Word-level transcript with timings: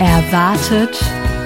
Erwartet, 0.00 0.98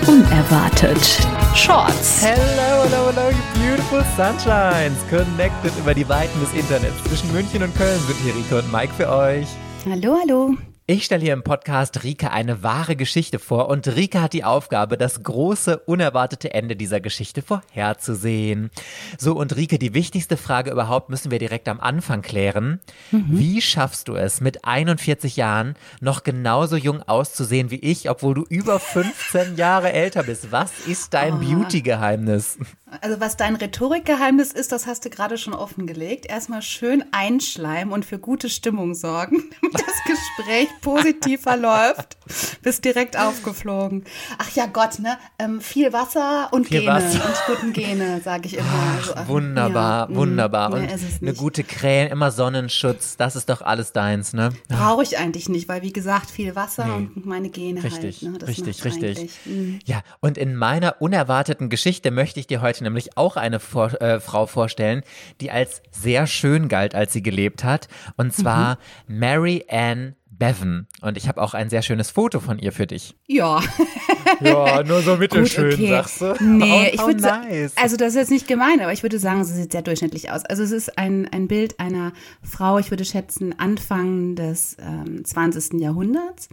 unerwartet. 0.07 1.27
Shorts. 1.57 2.23
Hello, 2.23 2.85
hello, 2.85 3.11
hello, 3.11 3.29
you 3.31 3.61
beautiful 3.61 4.05
sunshines. 4.17 4.97
Connected 5.11 5.73
über 5.77 5.93
die 5.93 6.09
Weiten 6.09 6.39
des 6.39 6.53
Internets. 6.53 7.03
Zwischen 7.03 7.33
München 7.33 7.65
und 7.65 7.77
Köln 7.77 7.99
sind 8.07 8.17
hier 8.23 8.33
Rico 8.33 8.59
und 8.59 8.73
Mike 8.73 8.95
für 8.95 9.09
euch. 9.09 9.49
Hallo, 9.91 10.17
hallo. 10.23 10.55
Ich 10.87 11.07
stelle 11.07 11.23
hier 11.23 11.33
im 11.33 11.43
Podcast 11.43 12.05
Rike 12.05 12.31
eine 12.31 12.63
wahre 12.63 12.95
Geschichte 12.95 13.39
vor 13.39 13.71
und 13.71 13.89
Rike 13.89 14.21
hat 14.21 14.35
die 14.35 14.45
Aufgabe, 14.45 14.99
das 14.99 15.23
große, 15.23 15.79
unerwartete 15.79 16.53
Ende 16.53 16.77
dieser 16.77 17.01
Geschichte 17.01 17.41
vorherzusehen. 17.41 18.71
So, 19.17 19.35
und 19.35 19.57
Rike, 19.57 19.79
die 19.79 19.95
wichtigste 19.95 20.37
Frage 20.37 20.71
überhaupt 20.71 21.09
müssen 21.09 21.31
wir 21.31 21.39
direkt 21.39 21.71
am 21.71 21.81
Anfang 21.81 22.21
klären. 22.21 22.81
Mhm. 23.13 23.25
Wie 23.29 23.63
schaffst 23.63 24.09
du 24.09 24.15
es, 24.15 24.43
mit 24.43 24.67
41 24.67 25.37
Jahren 25.37 25.75
noch 26.03 26.23
genauso 26.23 26.77
jung 26.77 27.03
auszusehen 27.03 27.71
wie 27.71 27.81
ich, 27.81 28.11
obwohl 28.11 28.35
du 28.35 28.45
über 28.47 28.79
15 28.79 29.57
Jahre 29.57 29.91
älter 29.91 30.23
bist? 30.23 30.53
Was 30.53 30.87
ist 30.87 31.15
dein 31.15 31.37
oh. 31.37 31.39
Beauty-Geheimnis? 31.39 32.59
Also 33.01 33.21
was 33.21 33.37
dein 33.37 33.57
Rhetorikgeheimnis 33.57 34.53
ist, 34.53 34.73
das 34.73 34.87
hast 34.87 35.05
du 35.05 35.11
gerade 35.11 35.39
schon 35.39 35.55
offengelegt. 35.55 36.27
Erstmal 36.27 36.63
schön 36.63 37.05
einschleimen 37.13 37.93
und 37.93 38.05
für 38.05 38.19
gute 38.19 38.49
Stimmung 38.49 38.95
sorgen, 38.95 39.45
damit 39.63 39.75
das 39.75 39.95
Gespräch 40.07 40.69
positiv 40.81 41.43
verläuft. 41.43 42.17
Bist 42.63 42.85
direkt 42.85 43.19
aufgeflogen. 43.19 44.05
Ach 44.39 44.51
ja 44.55 44.67
Gott, 44.67 44.99
ne? 44.99 45.19
Ähm, 45.39 45.61
viel 45.61 45.93
Wasser 45.93 46.49
und 46.53 46.69
viel 46.69 46.81
Gene 46.81 46.93
Wasser. 46.93 47.25
und 47.25 47.35
guten 47.47 47.73
Gene, 47.73 48.21
sage 48.23 48.47
ich 48.47 48.57
immer. 48.57 48.67
Ach, 48.69 49.17
also, 49.17 49.29
wunderbar, 49.29 50.11
ja, 50.11 50.17
wunderbar. 50.17 50.73
Und 50.73 50.89
eine 51.21 51.35
gute 51.35 51.65
Krähen, 51.65 52.11
immer 52.11 52.31
Sonnenschutz, 52.31 53.17
das 53.17 53.37
ist 53.37 53.49
doch 53.49 53.63
alles 53.63 53.93
deins, 53.93 54.33
ne? 54.33 54.53
Brauche 54.69 55.03
ich 55.03 55.19
eigentlich 55.19 55.49
nicht, 55.49 55.69
weil 55.69 55.83
wie 55.83 55.93
gesagt, 55.93 56.31
viel 56.31 56.57
Wasser 56.57 56.87
nee. 56.87 57.09
und 57.15 57.27
meine 57.27 57.51
Gene 57.51 57.83
richtig, 57.83 58.23
halt. 58.23 58.41
Ne? 58.41 58.49
richtig, 58.49 58.85
richtig. 58.85 59.31
Mhm. 59.45 59.81
Ja, 59.85 60.03
und 60.21 60.39
in 60.39 60.57
meiner 60.57 61.01
unerwarteten 61.01 61.69
Geschichte 61.69 62.11
möchte 62.11 62.41
ich 62.41 62.47
dir 62.47 62.61
heute 62.61 62.84
nämlich 62.85 63.17
auch 63.17 63.37
eine 63.37 63.61
vor, 63.61 64.01
äh, 64.01 64.21
Frau 64.21 64.47
vorstellen, 64.47 65.03
die 65.41 65.51
als 65.51 65.83
sehr 65.91 66.27
schön 66.27 66.69
galt, 66.69 66.95
als 66.95 67.13
sie 67.13 67.23
gelebt 67.23 67.65
hat. 67.65 67.89
Und 68.17 68.33
zwar 68.33 68.79
mhm. 69.07 69.19
Mary 69.19 69.65
Ann 69.69 70.15
Bevan. 70.39 70.87
Und 71.01 71.17
ich 71.17 71.29
habe 71.29 71.41
auch 71.41 71.55
ein 71.55 71.71
sehr 71.71 71.83
schönes 71.83 72.11
Foto 72.11 72.41
von 72.41 72.59
ihr 72.59 72.73
für 72.73 72.87
dich. 72.87 73.17
Ja. 73.27 73.63
ja, 74.41 74.83
nur 74.83 75.03
so 75.03 75.17
mittelschön, 75.17 75.71
Gut, 75.71 75.79
okay. 75.79 75.89
sagst 75.89 76.21
du. 76.21 76.35
Nee, 76.41 76.89
oh, 76.91 76.95
ich 76.95 77.01
würde 77.01 77.23
nice. 77.23 77.77
also 77.77 77.97
das 77.97 78.09
ist 78.11 78.17
jetzt 78.17 78.31
nicht 78.31 78.49
gemein, 78.49 78.81
aber 78.81 78.93
ich 78.93 79.03
würde 79.03 79.19
sagen, 79.19 79.45
sie 79.45 79.55
sieht 79.55 79.73
sehr 79.73 79.83
durchschnittlich 79.83 80.31
aus. 80.31 80.45
Also 80.45 80.63
es 80.63 80.71
ist 80.71 80.99
ein, 80.99 81.29
ein 81.33 81.49
Bild 81.49 81.79
einer 81.79 82.13
Frau, 82.43 82.79
ich 82.79 82.91
würde 82.91 83.05
schätzen, 83.05 83.59
Anfang 83.59 84.35
des 84.35 84.77
ähm, 84.81 85.25
20. 85.25 85.81
Jahrhunderts 85.81 86.49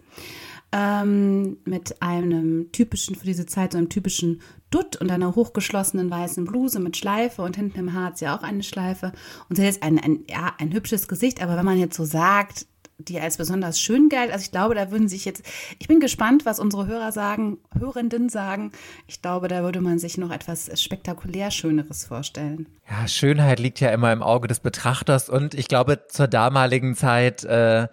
ähm, 0.72 1.58
mit 1.64 2.00
einem 2.02 2.72
typischen, 2.72 3.14
für 3.14 3.26
diese 3.26 3.46
Zeit, 3.46 3.72
so 3.72 3.78
einem 3.78 3.88
typischen 3.88 4.40
Dutt 4.70 4.96
und 4.96 5.10
einer 5.10 5.34
hochgeschlossenen 5.34 6.10
weißen 6.10 6.44
Bluse 6.44 6.80
mit 6.80 6.96
Schleife 6.96 7.42
und 7.42 7.56
hinten 7.56 7.78
im 7.78 7.92
hat 7.92 8.18
sie 8.18 8.28
auch 8.28 8.42
eine 8.42 8.62
Schleife. 8.62 9.12
Und 9.48 9.56
sie 9.56 9.62
hat 9.62 9.72
jetzt 9.74 9.82
ein, 9.82 9.98
ein, 9.98 10.20
ja, 10.28 10.54
ein 10.58 10.72
hübsches 10.72 11.08
Gesicht, 11.08 11.42
aber 11.42 11.56
wenn 11.56 11.64
man 11.64 11.78
jetzt 11.78 11.96
so 11.96 12.04
sagt, 12.04 12.66
die 13.08 13.20
als 13.20 13.36
besonders 13.36 13.80
schön 13.80 14.08
galt. 14.08 14.30
Also 14.30 14.44
ich 14.44 14.50
glaube, 14.50 14.74
da 14.74 14.90
würden 14.90 15.08
sich 15.08 15.24
jetzt, 15.24 15.42
ich 15.78 15.88
bin 15.88 16.00
gespannt, 16.00 16.46
was 16.46 16.60
unsere 16.60 16.86
Hörer 16.86 17.12
sagen, 17.12 17.58
Hörenden 17.76 18.28
sagen. 18.28 18.72
Ich 19.06 19.22
glaube, 19.22 19.48
da 19.48 19.62
würde 19.62 19.80
man 19.80 19.98
sich 19.98 20.18
noch 20.18 20.30
etwas 20.30 20.70
spektakulär 20.80 21.50
Schöneres 21.50 22.04
vorstellen. 22.04 22.66
Ja, 22.88 23.08
Schönheit 23.08 23.58
liegt 23.58 23.80
ja 23.80 23.90
immer 23.90 24.12
im 24.12 24.22
Auge 24.22 24.48
des 24.48 24.60
Betrachters 24.60 25.28
und 25.28 25.54
ich 25.54 25.68
glaube, 25.68 26.06
zur 26.08 26.28
damaligen 26.28 26.94
Zeit 26.94 27.44
äh, 27.44 27.88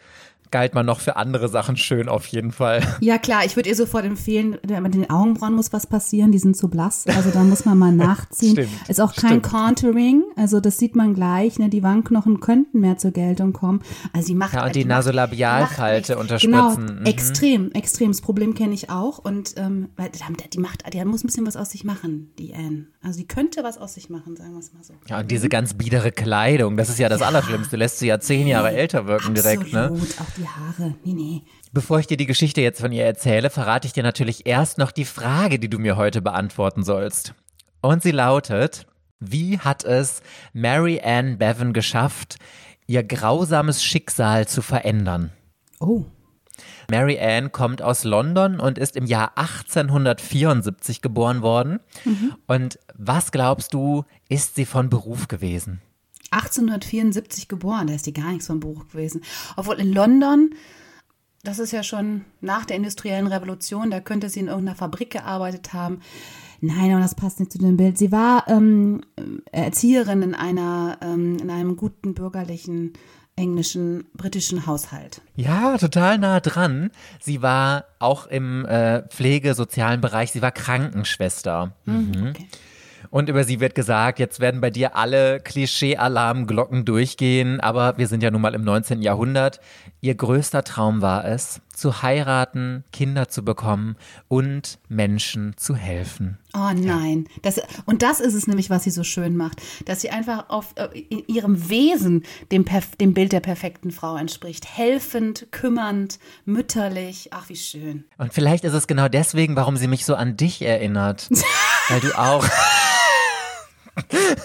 galt 0.51 0.73
man 0.73 0.85
noch 0.85 0.99
für 0.99 1.15
andere 1.15 1.49
Sachen 1.49 1.77
schön 1.77 2.09
auf 2.09 2.27
jeden 2.27 2.51
Fall. 2.51 2.81
Ja 3.01 3.17
klar, 3.17 3.45
ich 3.45 3.55
würde 3.55 3.69
ihr 3.69 3.75
sofort 3.75 4.05
empfehlen, 4.05 4.57
mit 4.81 4.93
den 4.93 5.09
Augenbrauen 5.09 5.53
muss 5.53 5.71
was 5.71 5.87
passieren, 5.87 6.31
die 6.31 6.37
sind 6.37 6.57
zu 6.57 6.67
blass, 6.67 7.05
also 7.07 7.29
da 7.31 7.43
muss 7.43 7.65
man 7.65 7.77
mal 7.77 7.91
nachziehen. 7.93 8.51
stimmt, 8.53 8.69
Ist 8.89 8.99
auch 8.99 9.15
kein 9.15 9.41
stimmt. 9.41 9.43
Contouring, 9.43 10.23
also 10.35 10.59
das 10.59 10.77
sieht 10.77 10.95
man 10.95 11.13
gleich, 11.13 11.59
ne, 11.59 11.69
die 11.69 11.81
Wangenknochen 11.81 12.39
könnten 12.39 12.81
mehr 12.81 12.97
zur 12.97 13.11
Geltung 13.11 13.53
kommen. 13.53 13.81
Also 14.13 14.27
sie 14.27 14.35
macht 14.35 14.53
Ja, 14.53 14.65
und 14.65 14.75
die 14.75 14.85
Nasolabialfalte 14.85 16.17
unterspritzen. 16.17 16.51
Genau, 16.87 16.99
mhm. 16.99 17.05
extrem, 17.05 17.71
extrem. 17.71 18.11
Das 18.11 18.21
Problem 18.21 18.53
kenne 18.53 18.73
ich 18.73 18.89
auch 18.89 19.19
und 19.19 19.53
ähm, 19.57 19.89
weil 19.95 20.09
die 20.53 20.59
macht, 20.59 20.83
die 20.93 21.05
muss 21.05 21.23
ein 21.23 21.27
bisschen 21.27 21.47
was 21.47 21.55
aus 21.55 21.71
sich 21.71 21.83
machen, 21.83 22.31
die 22.37 22.53
Anne. 22.53 22.87
Also 23.01 23.19
die 23.19 23.27
könnte 23.27 23.63
was 23.63 23.77
aus 23.77 23.93
sich 23.93 24.09
machen, 24.09 24.35
sagen 24.35 24.53
wir 24.53 24.59
es 24.59 24.73
mal 24.73 24.83
so. 24.83 24.93
Ja, 25.07 25.19
und 25.19 25.31
diese 25.31 25.49
ganz 25.49 25.73
biedere 25.73 26.11
Kleidung, 26.11 26.75
das 26.77 26.89
ist 26.89 26.99
ja 26.99 27.09
das 27.09 27.21
ja. 27.21 27.27
Allerschlimmste, 27.27 27.77
lässt 27.77 27.99
sie 27.99 28.07
ja 28.07 28.19
zehn 28.19 28.47
Jahre 28.47 28.71
älter 28.71 29.07
wirken 29.07 29.37
Absolut, 29.37 29.37
direkt, 29.37 29.73
ne? 29.73 29.91
Auch 29.91 30.38
die 30.39 30.47
Haare. 30.47 30.95
Nee, 31.03 31.13
nee. 31.13 31.41
Bevor 31.71 31.99
ich 31.99 32.07
dir 32.07 32.17
die 32.17 32.25
Geschichte 32.25 32.61
jetzt 32.61 32.81
von 32.81 32.91
ihr 32.91 33.05
erzähle, 33.05 33.49
verrate 33.49 33.85
ich 33.85 33.93
dir 33.93 34.03
natürlich 34.03 34.45
erst 34.45 34.77
noch 34.77 34.91
die 34.91 35.05
Frage, 35.05 35.59
die 35.59 35.69
du 35.69 35.77
mir 35.77 35.97
heute 35.97 36.21
beantworten 36.21 36.83
sollst. 36.83 37.33
Und 37.81 38.01
sie 38.01 38.11
lautet, 38.11 38.87
wie 39.19 39.59
hat 39.59 39.83
es 39.83 40.21
Mary 40.53 41.01
Ann 41.03 41.37
Bevan 41.37 41.73
geschafft, 41.73 42.37
ihr 42.87 43.03
grausames 43.03 43.83
Schicksal 43.83 44.47
zu 44.47 44.61
verändern? 44.61 45.31
Oh. 45.79 46.05
Mary 46.89 47.19
Ann 47.19 47.51
kommt 47.51 47.81
aus 47.81 48.03
London 48.03 48.59
und 48.59 48.77
ist 48.77 48.95
im 48.95 49.05
Jahr 49.05 49.37
1874 49.37 51.01
geboren 51.01 51.41
worden. 51.41 51.79
Mhm. 52.03 52.35
Und 52.47 52.79
was 52.95 53.31
glaubst 53.31 53.73
du, 53.73 54.05
ist 54.27 54.55
sie 54.55 54.65
von 54.65 54.89
Beruf 54.89 55.27
gewesen? 55.27 55.81
1874 56.31 57.47
geboren, 57.47 57.87
da 57.87 57.93
ist 57.93 58.05
die 58.05 58.13
gar 58.13 58.31
nichts 58.31 58.47
vom 58.47 58.59
Buch 58.59 58.87
gewesen. 58.89 59.21
Obwohl 59.55 59.79
in 59.79 59.93
London, 59.93 60.51
das 61.43 61.59
ist 61.59 61.71
ja 61.71 61.83
schon 61.83 62.25
nach 62.41 62.65
der 62.65 62.77
industriellen 62.77 63.27
Revolution, 63.27 63.91
da 63.91 63.99
könnte 63.99 64.29
sie 64.29 64.41
in 64.41 64.47
irgendeiner 64.47 64.75
Fabrik 64.75 65.11
gearbeitet 65.11 65.73
haben. 65.73 66.01
Nein, 66.61 66.91
aber 66.91 67.01
das 67.01 67.15
passt 67.15 67.39
nicht 67.39 67.53
zu 67.53 67.57
dem 67.57 67.77
Bild. 67.77 67.97
Sie 67.97 68.11
war 68.11 68.45
ähm, 68.47 69.01
Erzieherin 69.51 70.21
in 70.21 70.35
einer, 70.35 70.97
ähm, 71.01 71.37
in 71.37 71.49
einem 71.49 71.77
guten 71.77 72.13
bürgerlichen 72.13 72.93
englischen, 73.39 74.03
britischen 74.13 74.65
Haushalt. 74.65 75.21
Ja, 75.35 75.77
total 75.77 76.17
nah 76.17 76.41
dran. 76.41 76.91
Sie 77.21 77.41
war 77.41 77.85
auch 77.99 78.27
im 78.27 78.65
äh, 78.65 79.03
pflegesozialen 79.07 80.01
Bereich, 80.01 80.33
sie 80.33 80.41
war 80.41 80.51
Krankenschwester. 80.51 81.73
Mhm. 81.85 82.11
mhm. 82.15 82.27
Okay. 82.29 82.47
Und 83.09 83.29
über 83.29 83.43
sie 83.43 83.59
wird 83.59 83.75
gesagt, 83.75 84.19
jetzt 84.19 84.39
werden 84.39 84.61
bei 84.61 84.69
dir 84.69 84.95
alle 84.95 85.39
Klischee-Alarmglocken 85.39 86.85
durchgehen, 86.85 87.59
aber 87.59 87.97
wir 87.97 88.07
sind 88.07 88.23
ja 88.23 88.31
nun 88.31 88.41
mal 88.41 88.53
im 88.53 88.63
19. 88.63 89.01
Jahrhundert. 89.01 89.59
Ihr 90.01 90.15
größter 90.15 90.63
Traum 90.63 91.01
war 91.01 91.25
es, 91.25 91.61
zu 91.73 92.01
heiraten, 92.01 92.83
Kinder 92.91 93.29
zu 93.29 93.43
bekommen 93.43 93.95
und 94.27 94.79
Menschen 94.89 95.55
zu 95.57 95.75
helfen. 95.75 96.37
Oh 96.53 96.71
nein. 96.73 97.27
Das, 97.43 97.61
und 97.85 98.01
das 98.01 98.19
ist 98.19 98.33
es 98.33 98.47
nämlich, 98.47 98.69
was 98.69 98.83
sie 98.83 98.89
so 98.89 99.03
schön 99.03 99.37
macht, 99.37 99.61
dass 99.85 100.01
sie 100.01 100.09
einfach 100.09 100.49
auf 100.49 100.73
äh, 100.75 100.87
in 101.09 101.23
ihrem 101.27 101.69
Wesen 101.69 102.23
dem, 102.51 102.65
dem 102.99 103.13
Bild 103.13 103.31
der 103.31 103.39
perfekten 103.39 103.91
Frau 103.91 104.15
entspricht. 104.15 104.65
Helfend, 104.65 105.47
kümmernd, 105.51 106.19
mütterlich. 106.45 107.29
Ach, 107.31 107.49
wie 107.49 107.55
schön. 107.55 108.05
Und 108.17 108.33
vielleicht 108.33 108.63
ist 108.63 108.73
es 108.73 108.87
genau 108.87 109.07
deswegen, 109.07 109.55
warum 109.55 109.77
sie 109.77 109.87
mich 109.87 110.05
so 110.05 110.15
an 110.15 110.37
dich 110.37 110.61
erinnert. 110.61 111.29
weil 111.89 111.99
du 111.99 112.17
auch. 112.17 112.45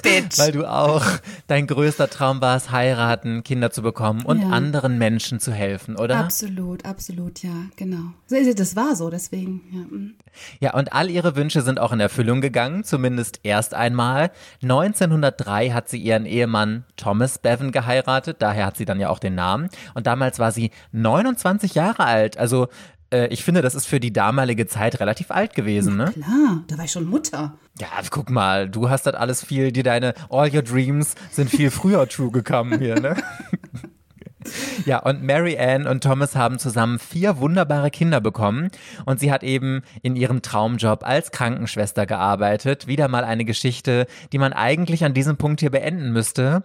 Bitch. 0.03 0.39
Weil 0.39 0.53
du 0.53 0.71
auch 0.71 1.05
dein 1.47 1.67
größter 1.67 2.09
Traum 2.09 2.41
warst, 2.41 2.71
heiraten, 2.71 3.45
Kinder 3.45 3.71
zu 3.71 3.83
bekommen 3.83 4.25
und 4.25 4.43
ja. 4.43 4.49
anderen 4.49 4.99
Menschen 4.99 5.41
zu 5.41 5.53
helfen, 5.53 5.97
oder? 5.97 6.17
Absolut, 6.19 6.85
absolut, 6.85 7.43
ja, 7.43 7.67
genau. 7.77 8.13
Das 8.29 8.77
war 8.77 8.97
so, 8.97 9.11
deswegen, 9.11 9.63
ja. 9.73 9.81
Mhm. 9.81 10.15
Ja, 10.61 10.75
und 10.75 10.93
all 10.93 11.11
ihre 11.11 11.37
Wünsche 11.37 11.63
sind 11.63 11.79
auch 11.79 11.93
in 11.93 12.01
Erfüllung 12.01 12.41
gegangen, 12.41 12.85
zumindest 12.85 13.41
erst 13.45 13.75
einmal. 13.75 14.31
1903 14.63 15.71
hat 15.71 15.89
sie 15.89 15.99
ihren 15.99 16.27
Ehemann 16.27 16.85
Thomas 16.97 17.39
Bevan 17.39 17.73
geheiratet, 17.73 18.39
daher 18.41 18.67
hat 18.67 18.77
sie 18.77 18.85
dann 18.85 19.01
ja 19.01 19.11
auch 19.11 19.19
den 19.19 19.35
Namen. 19.35 19.69
Und 19.95 20.07
damals 20.07 20.39
war 20.39 20.53
sie 20.53 20.71
29 20.93 21.75
Jahre 21.75 22.05
alt, 22.05 22.37
also 22.37 22.69
äh, 23.11 23.27
ich 23.29 23.45
finde, 23.45 23.63
das 23.63 23.75
ist 23.75 23.87
für 23.87 24.01
die 24.01 24.13
damalige 24.13 24.67
Zeit 24.67 25.01
relativ 25.01 25.31
alt 25.31 25.55
gewesen, 25.55 25.97
ne? 25.97 26.13
Klar, 26.13 26.63
da 26.67 26.79
war 26.79 26.85
ich 26.85 26.93
schon 26.93 27.07
Mutter. 27.07 27.59
Ja, 27.79 27.89
guck 28.11 28.31
mal, 28.31 28.69
du 28.69 28.91
hast 28.91 29.07
das 29.07 29.15
alles 29.15 29.45
viel, 29.45 29.73
dir 29.73 29.83
deine 29.83 30.15
All 30.31 30.55
Your 30.55 30.63
Dreams 30.63 31.15
sind 31.31 31.51
viel 31.51 31.71
früher 31.71 32.09
true 32.09 32.31
gekommen 32.31 32.79
hier, 32.79 33.01
ne? 33.01 33.17
Ja, 34.85 34.99
und 34.99 35.23
Mary 35.23 35.59
Ann 35.59 35.87
und 35.87 36.05
Thomas 36.05 36.37
haben 36.37 36.59
zusammen 36.59 36.99
vier 36.99 37.39
wunderbare 37.39 37.91
Kinder 37.91 38.21
bekommen 38.21 38.71
und 39.07 39.19
sie 39.19 39.33
hat 39.33 39.43
eben 39.43 39.83
in 40.03 40.17
ihrem 40.17 40.43
Traumjob 40.43 41.03
als 41.03 41.31
Krankenschwester 41.31 42.05
gearbeitet. 42.05 42.87
Wieder 42.87 43.09
mal 43.09 43.25
eine 43.25 43.47
Geschichte, 43.47 44.07
die 44.33 44.39
man 44.39 44.53
eigentlich 44.53 45.03
an 45.05 45.15
diesem 45.15 45.39
Punkt 45.39 45.61
hier 45.61 45.71
beenden 45.71 46.13
müsste. 46.13 46.65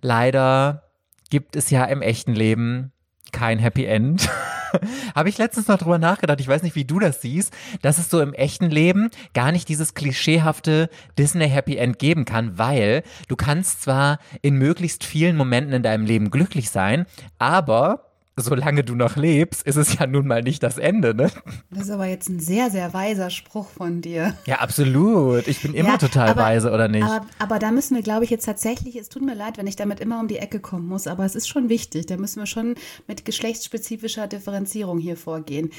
Leider 0.00 0.84
gibt 1.28 1.56
es 1.56 1.70
ja 1.70 1.84
im 1.84 2.00
echten 2.02 2.34
Leben 2.34 2.92
kein 3.32 3.58
Happy 3.58 3.84
End. 3.84 4.28
Habe 5.14 5.28
ich 5.28 5.38
letztens 5.38 5.68
noch 5.68 5.78
drüber 5.78 5.98
nachgedacht, 5.98 6.40
ich 6.40 6.48
weiß 6.48 6.62
nicht, 6.62 6.76
wie 6.76 6.84
du 6.84 6.98
das 6.98 7.20
siehst, 7.20 7.52
dass 7.82 7.98
es 7.98 8.08
so 8.08 8.20
im 8.20 8.34
echten 8.34 8.70
Leben 8.70 9.10
gar 9.34 9.52
nicht 9.52 9.68
dieses 9.68 9.94
klischeehafte 9.94 10.88
Disney 11.18 11.48
Happy 11.48 11.76
End 11.76 11.98
geben 11.98 12.24
kann, 12.24 12.58
weil 12.58 13.02
du 13.28 13.36
kannst 13.36 13.82
zwar 13.82 14.18
in 14.42 14.54
möglichst 14.56 15.04
vielen 15.04 15.36
Momenten 15.36 15.72
in 15.72 15.82
deinem 15.82 16.06
Leben 16.06 16.30
glücklich 16.30 16.70
sein, 16.70 17.06
aber 17.38 18.09
solange 18.36 18.84
du 18.84 18.94
noch 18.94 19.16
lebst, 19.16 19.62
ist 19.66 19.76
es 19.76 19.98
ja 19.98 20.06
nun 20.06 20.26
mal 20.26 20.42
nicht 20.42 20.62
das 20.62 20.78
Ende, 20.78 21.14
ne? 21.14 21.30
Das 21.70 21.84
ist 21.84 21.90
aber 21.90 22.06
jetzt 22.06 22.28
ein 22.28 22.40
sehr, 22.40 22.70
sehr 22.70 22.92
weiser 22.92 23.30
Spruch 23.30 23.68
von 23.68 24.00
dir. 24.00 24.34
Ja, 24.46 24.56
absolut. 24.56 25.46
Ich 25.48 25.62
bin 25.62 25.74
immer 25.74 25.90
ja, 25.90 25.98
total 25.98 26.30
aber, 26.30 26.42
weise, 26.42 26.72
oder 26.72 26.88
nicht? 26.88 27.04
Aber, 27.04 27.26
aber, 27.38 27.58
da 27.58 27.70
müssen 27.70 27.94
wir, 27.94 28.02
glaube 28.02 28.24
ich, 28.24 28.30
jetzt 28.30 28.44
tatsächlich, 28.44 28.96
es 28.96 29.08
tut 29.08 29.22
mir 29.22 29.34
leid, 29.34 29.58
wenn 29.58 29.66
ich 29.66 29.76
damit 29.76 30.00
immer 30.00 30.20
um 30.20 30.28
die 30.28 30.38
Ecke 30.38 30.60
kommen 30.60 30.86
muss, 30.86 31.06
aber 31.06 31.24
es 31.24 31.34
ist 31.34 31.48
schon 31.48 31.68
wichtig. 31.68 32.06
Da 32.06 32.16
müssen 32.16 32.40
wir 32.40 32.46
schon 32.46 32.74
mit 33.06 33.24
geschlechtsspezifischer 33.24 34.26
Differenzierung 34.26 34.98
hier 34.98 35.16
vorgehen. 35.16 35.70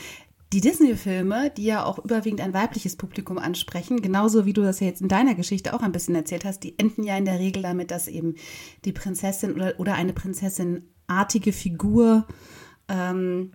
Die 0.53 0.59
Disney-Filme, 0.59 1.50
die 1.56 1.63
ja 1.63 1.86
auch 1.86 1.98
überwiegend 2.00 2.42
ein 2.42 2.53
weibliches 2.53 2.98
Publikum 2.98 3.38
ansprechen, 3.38 4.01
genauso 4.01 4.45
wie 4.45 4.51
du 4.51 4.62
das 4.62 4.81
ja 4.81 4.88
jetzt 4.88 5.01
in 5.01 5.07
deiner 5.07 5.33
Geschichte 5.33 5.74
auch 5.74 5.81
ein 5.81 5.94
bisschen 5.94 6.13
erzählt 6.13 6.44
hast, 6.44 6.63
die 6.63 6.77
enden 6.77 7.03
ja 7.03 7.15
in 7.15 7.24
der 7.24 7.39
Regel 7.39 7.63
damit, 7.63 7.89
dass 7.89 8.09
eben 8.09 8.36
die 8.83 8.92
Prinzessin 8.92 9.53
oder, 9.53 9.74
oder 9.77 9.94
eine 9.94 10.12
Prinzessin-artige 11.11 11.53
Figur 11.53 12.25
ähm, 12.87 13.51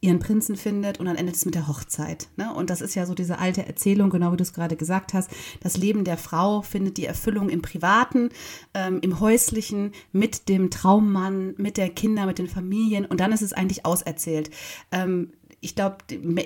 ihren 0.00 0.18
Prinzen 0.18 0.56
findet 0.56 0.98
und 0.98 1.06
dann 1.06 1.14
endet 1.14 1.36
es 1.36 1.44
mit 1.44 1.54
der 1.54 1.68
Hochzeit. 1.68 2.28
Ne? 2.36 2.52
Und 2.52 2.70
das 2.70 2.80
ist 2.80 2.96
ja 2.96 3.06
so 3.06 3.14
diese 3.14 3.38
alte 3.38 3.64
Erzählung, 3.66 4.10
genau 4.10 4.32
wie 4.32 4.36
du 4.36 4.42
es 4.42 4.52
gerade 4.52 4.74
gesagt 4.74 5.14
hast. 5.14 5.30
Das 5.60 5.76
Leben 5.76 6.02
der 6.02 6.16
Frau 6.16 6.62
findet 6.62 6.96
die 6.96 7.06
Erfüllung 7.06 7.48
im 7.48 7.62
Privaten, 7.62 8.30
ähm, 8.74 8.98
im 9.00 9.20
Häuslichen, 9.20 9.92
mit 10.10 10.48
dem 10.48 10.70
Traummann, 10.70 11.54
mit 11.56 11.76
der 11.76 11.88
Kinder, 11.88 12.26
mit 12.26 12.38
den 12.38 12.48
Familien 12.48 13.04
und 13.04 13.20
dann 13.20 13.30
ist 13.30 13.42
es 13.42 13.52
eigentlich 13.52 13.86
auserzählt. 13.86 14.50
Ähm, 14.90 15.34
ich 15.64 15.76
glaube, 15.76 15.98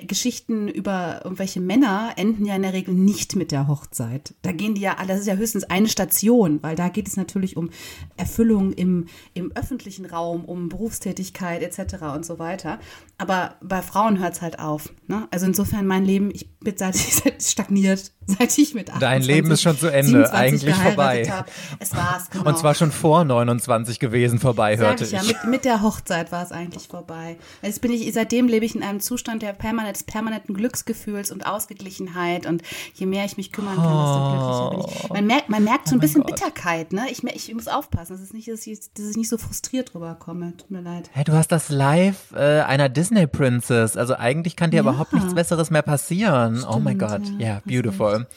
Geschichten 0.05 0.67
über 0.67 1.21
irgendwelche 1.23 1.59
Männer 1.59 2.13
enden 2.17 2.45
ja 2.45 2.55
in 2.55 2.61
der 2.61 2.73
Regel 2.73 2.93
nicht 2.93 3.35
mit 3.35 3.51
der 3.51 3.67
Hochzeit. 3.67 4.35
Da 4.43 4.51
gehen 4.51 4.75
die 4.75 4.81
ja, 4.81 4.95
das 5.07 5.21
ist 5.21 5.25
ja 5.25 5.33
höchstens 5.33 5.63
eine 5.63 5.87
Station, 5.87 6.59
weil 6.61 6.75
da 6.75 6.89
geht 6.89 7.07
es 7.07 7.17
natürlich 7.17 7.57
um 7.57 7.71
Erfüllung 8.15 8.73
im, 8.73 9.07
im 9.33 9.51
öffentlichen 9.55 10.05
Raum, 10.05 10.45
um 10.45 10.69
Berufstätigkeit 10.69 11.63
etc. 11.63 12.03
und 12.15 12.27
so 12.27 12.37
weiter. 12.37 12.77
Aber 13.17 13.55
bei 13.59 13.81
Frauen 13.81 14.19
hört 14.19 14.35
es 14.35 14.41
halt 14.43 14.59
auf. 14.59 14.93
Ne? 15.07 15.27
Also 15.31 15.47
insofern 15.47 15.87
mein 15.87 16.05
Leben, 16.05 16.29
ich 16.31 16.47
bin 16.59 16.77
seit 16.77 16.95
ich 16.95 17.23
stagniert, 17.39 18.11
seit 18.27 18.55
ich 18.55 18.75
mit 18.75 18.91
28, 18.91 18.99
Dein 18.99 19.21
Leben 19.23 19.49
ist 19.49 19.63
schon 19.63 19.79
zu 19.79 19.91
Ende, 19.91 20.31
eigentlich 20.31 20.75
vorbei. 20.75 21.25
Hab. 21.25 21.49
Es 21.79 21.95
war's, 21.95 22.29
genau. 22.29 22.47
Und 22.47 22.59
zwar 22.59 22.75
schon 22.75 22.91
vor 22.91 23.23
29 23.23 23.97
gewesen 23.97 24.37
vorbei, 24.37 24.77
hörte 24.77 25.05
ich. 25.05 25.11
Ja, 25.11 25.23
mit, 25.23 25.43
mit 25.45 25.65
der 25.65 25.81
Hochzeit 25.81 26.31
war 26.31 26.43
es 26.43 26.51
eigentlich 26.51 26.87
vorbei. 26.87 27.37
Jetzt 27.63 27.81
bin 27.81 27.91
ich, 27.91 28.13
seitdem 28.13 28.47
lebe 28.47 28.65
ich 28.65 28.75
in 28.75 28.83
einem 28.83 28.99
Zustand 29.07 29.41
der 29.41 29.53
permanent, 29.53 29.95
des 29.95 30.03
permanenten 30.03 30.53
Glücksgefühls 30.53 31.31
und 31.31 31.45
Ausgeglichenheit. 31.45 32.45
Und 32.45 32.61
je 32.93 33.05
mehr 33.05 33.25
ich 33.25 33.37
mich 33.37 33.51
kümmern 33.51 33.75
kann, 33.75 33.85
desto 33.85 34.29
glücklicher 34.29 34.69
bin 34.71 35.03
ich. 35.03 35.09
Man 35.09 35.27
merkt, 35.27 35.49
man 35.49 35.63
merkt 35.63 35.87
so 35.87 35.95
ein 35.95 35.99
oh 35.99 36.01
bisschen 36.01 36.23
Gott. 36.23 36.35
Bitterkeit, 36.35 36.91
ne? 36.91 37.05
Ich, 37.09 37.23
ich, 37.23 37.53
muss 37.53 37.67
aufpassen, 37.67 38.13
dass, 38.13 38.21
es 38.21 38.33
nicht, 38.33 38.49
dass, 38.49 38.67
ich, 38.67 38.79
dass 38.93 39.09
ich 39.09 39.17
nicht 39.17 39.29
so 39.29 39.37
frustriert 39.37 39.95
rüberkomme. 39.95 40.55
Tut 40.57 40.69
mir 40.69 40.81
leid. 40.81 41.09
Hey, 41.13 41.23
du 41.23 41.33
hast 41.33 41.51
das 41.51 41.69
Live 41.69 42.33
äh, 42.33 42.61
einer 42.61 42.89
Disney 42.89 43.27
Princess. 43.27 43.95
Also 43.95 44.15
eigentlich 44.15 44.55
kann 44.55 44.71
dir 44.71 44.77
ja. 44.77 44.81
überhaupt 44.81 45.13
nichts 45.13 45.33
Besseres 45.33 45.71
mehr 45.71 45.81
passieren. 45.81 46.57
Stimmt, 46.57 46.75
oh 46.75 46.79
mein 46.79 46.97
Gott. 46.97 47.21
Ja, 47.37 47.47
yeah, 47.47 47.61
beautiful. 47.65 48.27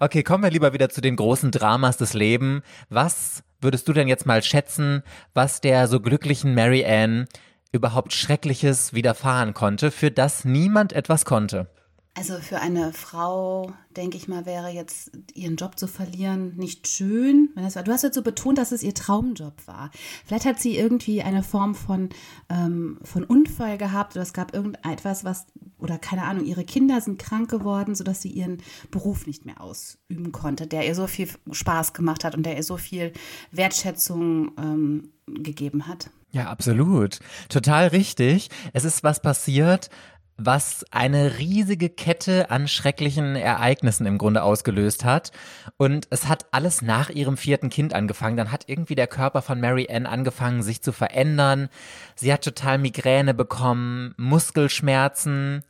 Okay, 0.00 0.22
kommen 0.22 0.42
wir 0.42 0.50
lieber 0.50 0.72
wieder 0.72 0.88
zu 0.88 1.00
den 1.00 1.16
großen 1.16 1.50
Dramas 1.50 1.96
des 1.96 2.14
Lebens. 2.14 2.62
Was 2.88 3.42
würdest 3.60 3.88
du 3.88 3.92
denn 3.92 4.06
jetzt 4.06 4.26
mal 4.26 4.42
schätzen, 4.42 5.02
was 5.32 5.60
der 5.60 5.88
so 5.88 5.98
glücklichen 6.00 6.54
Mary 6.54 6.84
Ann 6.84 7.26
überhaupt 7.74 8.12
Schreckliches 8.12 8.94
widerfahren 8.94 9.52
konnte, 9.52 9.90
für 9.90 10.10
das 10.10 10.44
niemand 10.44 10.92
etwas 10.92 11.24
konnte? 11.24 11.68
Also 12.16 12.34
für 12.34 12.60
eine 12.60 12.92
Frau, 12.92 13.72
denke 13.96 14.16
ich 14.16 14.28
mal, 14.28 14.46
wäre 14.46 14.68
jetzt 14.68 15.10
ihren 15.34 15.56
Job 15.56 15.76
zu 15.76 15.88
verlieren 15.88 16.54
nicht 16.54 16.86
schön. 16.86 17.48
Du 17.56 17.62
hast 17.64 18.02
jetzt 18.04 18.14
so 18.14 18.22
betont, 18.22 18.58
dass 18.58 18.70
es 18.70 18.84
ihr 18.84 18.94
Traumjob 18.94 19.66
war. 19.66 19.90
Vielleicht 20.24 20.44
hat 20.44 20.60
sie 20.60 20.76
irgendwie 20.76 21.22
eine 21.22 21.42
Form 21.42 21.74
von, 21.74 22.10
ähm, 22.48 23.00
von 23.02 23.24
Unfall 23.24 23.78
gehabt 23.78 24.14
oder 24.14 24.22
es 24.22 24.32
gab 24.32 24.54
irgendetwas, 24.54 25.24
was, 25.24 25.46
oder 25.78 25.98
keine 25.98 26.22
Ahnung, 26.22 26.44
ihre 26.44 26.64
Kinder 26.64 27.00
sind 27.00 27.18
krank 27.18 27.50
geworden, 27.50 27.96
sodass 27.96 28.22
sie 28.22 28.30
ihren 28.30 28.58
Beruf 28.92 29.26
nicht 29.26 29.44
mehr 29.44 29.60
ausüben 29.60 30.30
konnte, 30.30 30.68
der 30.68 30.86
ihr 30.86 30.94
so 30.94 31.08
viel 31.08 31.28
Spaß 31.50 31.94
gemacht 31.94 32.22
hat 32.22 32.36
und 32.36 32.46
der 32.46 32.56
ihr 32.56 32.62
so 32.62 32.76
viel 32.76 33.12
Wertschätzung 33.50 34.52
ähm, 34.56 35.12
gegeben 35.26 35.88
hat. 35.88 36.10
Ja, 36.34 36.46
absolut. 36.50 37.20
Total 37.48 37.86
richtig. 37.86 38.48
Es 38.72 38.84
ist 38.84 39.04
was 39.04 39.22
passiert, 39.22 39.88
was 40.36 40.84
eine 40.90 41.38
riesige 41.38 41.88
Kette 41.88 42.50
an 42.50 42.66
schrecklichen 42.66 43.36
Ereignissen 43.36 44.04
im 44.04 44.18
Grunde 44.18 44.42
ausgelöst 44.42 45.04
hat. 45.04 45.30
Und 45.76 46.08
es 46.10 46.26
hat 46.26 46.46
alles 46.50 46.82
nach 46.82 47.08
ihrem 47.08 47.36
vierten 47.36 47.70
Kind 47.70 47.94
angefangen. 47.94 48.36
Dann 48.36 48.50
hat 48.50 48.64
irgendwie 48.66 48.96
der 48.96 49.06
Körper 49.06 49.42
von 49.42 49.60
Mary 49.60 49.86
Ann 49.88 50.06
angefangen, 50.06 50.64
sich 50.64 50.82
zu 50.82 50.90
verändern. 50.90 51.68
Sie 52.16 52.32
hat 52.32 52.42
total 52.42 52.78
Migräne 52.78 53.32
bekommen, 53.32 54.12
Muskelschmerzen. 54.16 55.62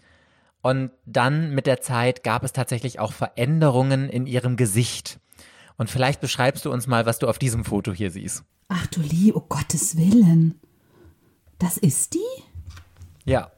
Und 0.62 0.92
dann 1.04 1.50
mit 1.50 1.66
der 1.66 1.82
Zeit 1.82 2.24
gab 2.24 2.42
es 2.42 2.54
tatsächlich 2.54 3.00
auch 3.00 3.12
Veränderungen 3.12 4.08
in 4.08 4.26
ihrem 4.26 4.56
Gesicht. 4.56 5.20
Und 5.76 5.90
vielleicht 5.90 6.20
beschreibst 6.20 6.64
du 6.64 6.72
uns 6.72 6.86
mal, 6.86 7.06
was 7.06 7.18
du 7.18 7.28
auf 7.28 7.38
diesem 7.38 7.64
Foto 7.64 7.92
hier 7.92 8.10
siehst. 8.10 8.44
Ach 8.68 8.86
du 8.86 9.00
Lie, 9.00 9.32
oh 9.34 9.40
Gottes 9.40 9.96
Willen. 9.96 10.54
Das 11.58 11.76
ist 11.76 12.14
die? 12.14 12.42
Ja. 13.24 13.50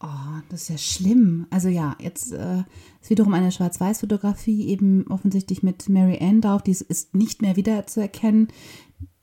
Oh, 0.00 0.40
das 0.50 0.62
ist 0.62 0.68
ja 0.68 0.78
schlimm. 0.78 1.46
Also 1.50 1.68
ja, 1.68 1.96
jetzt 1.98 2.32
äh, 2.32 2.64
ist 3.00 3.10
wiederum 3.10 3.32
eine 3.32 3.52
Schwarz-Weiß-Fotografie, 3.52 4.68
eben 4.68 5.06
offensichtlich 5.08 5.62
mit 5.62 5.88
Mary 5.88 6.18
Ann 6.20 6.40
drauf. 6.40 6.62
Die 6.62 6.72
ist 6.72 7.14
nicht 7.14 7.40
mehr 7.40 7.56
wiederzuerkennen. 7.56 8.48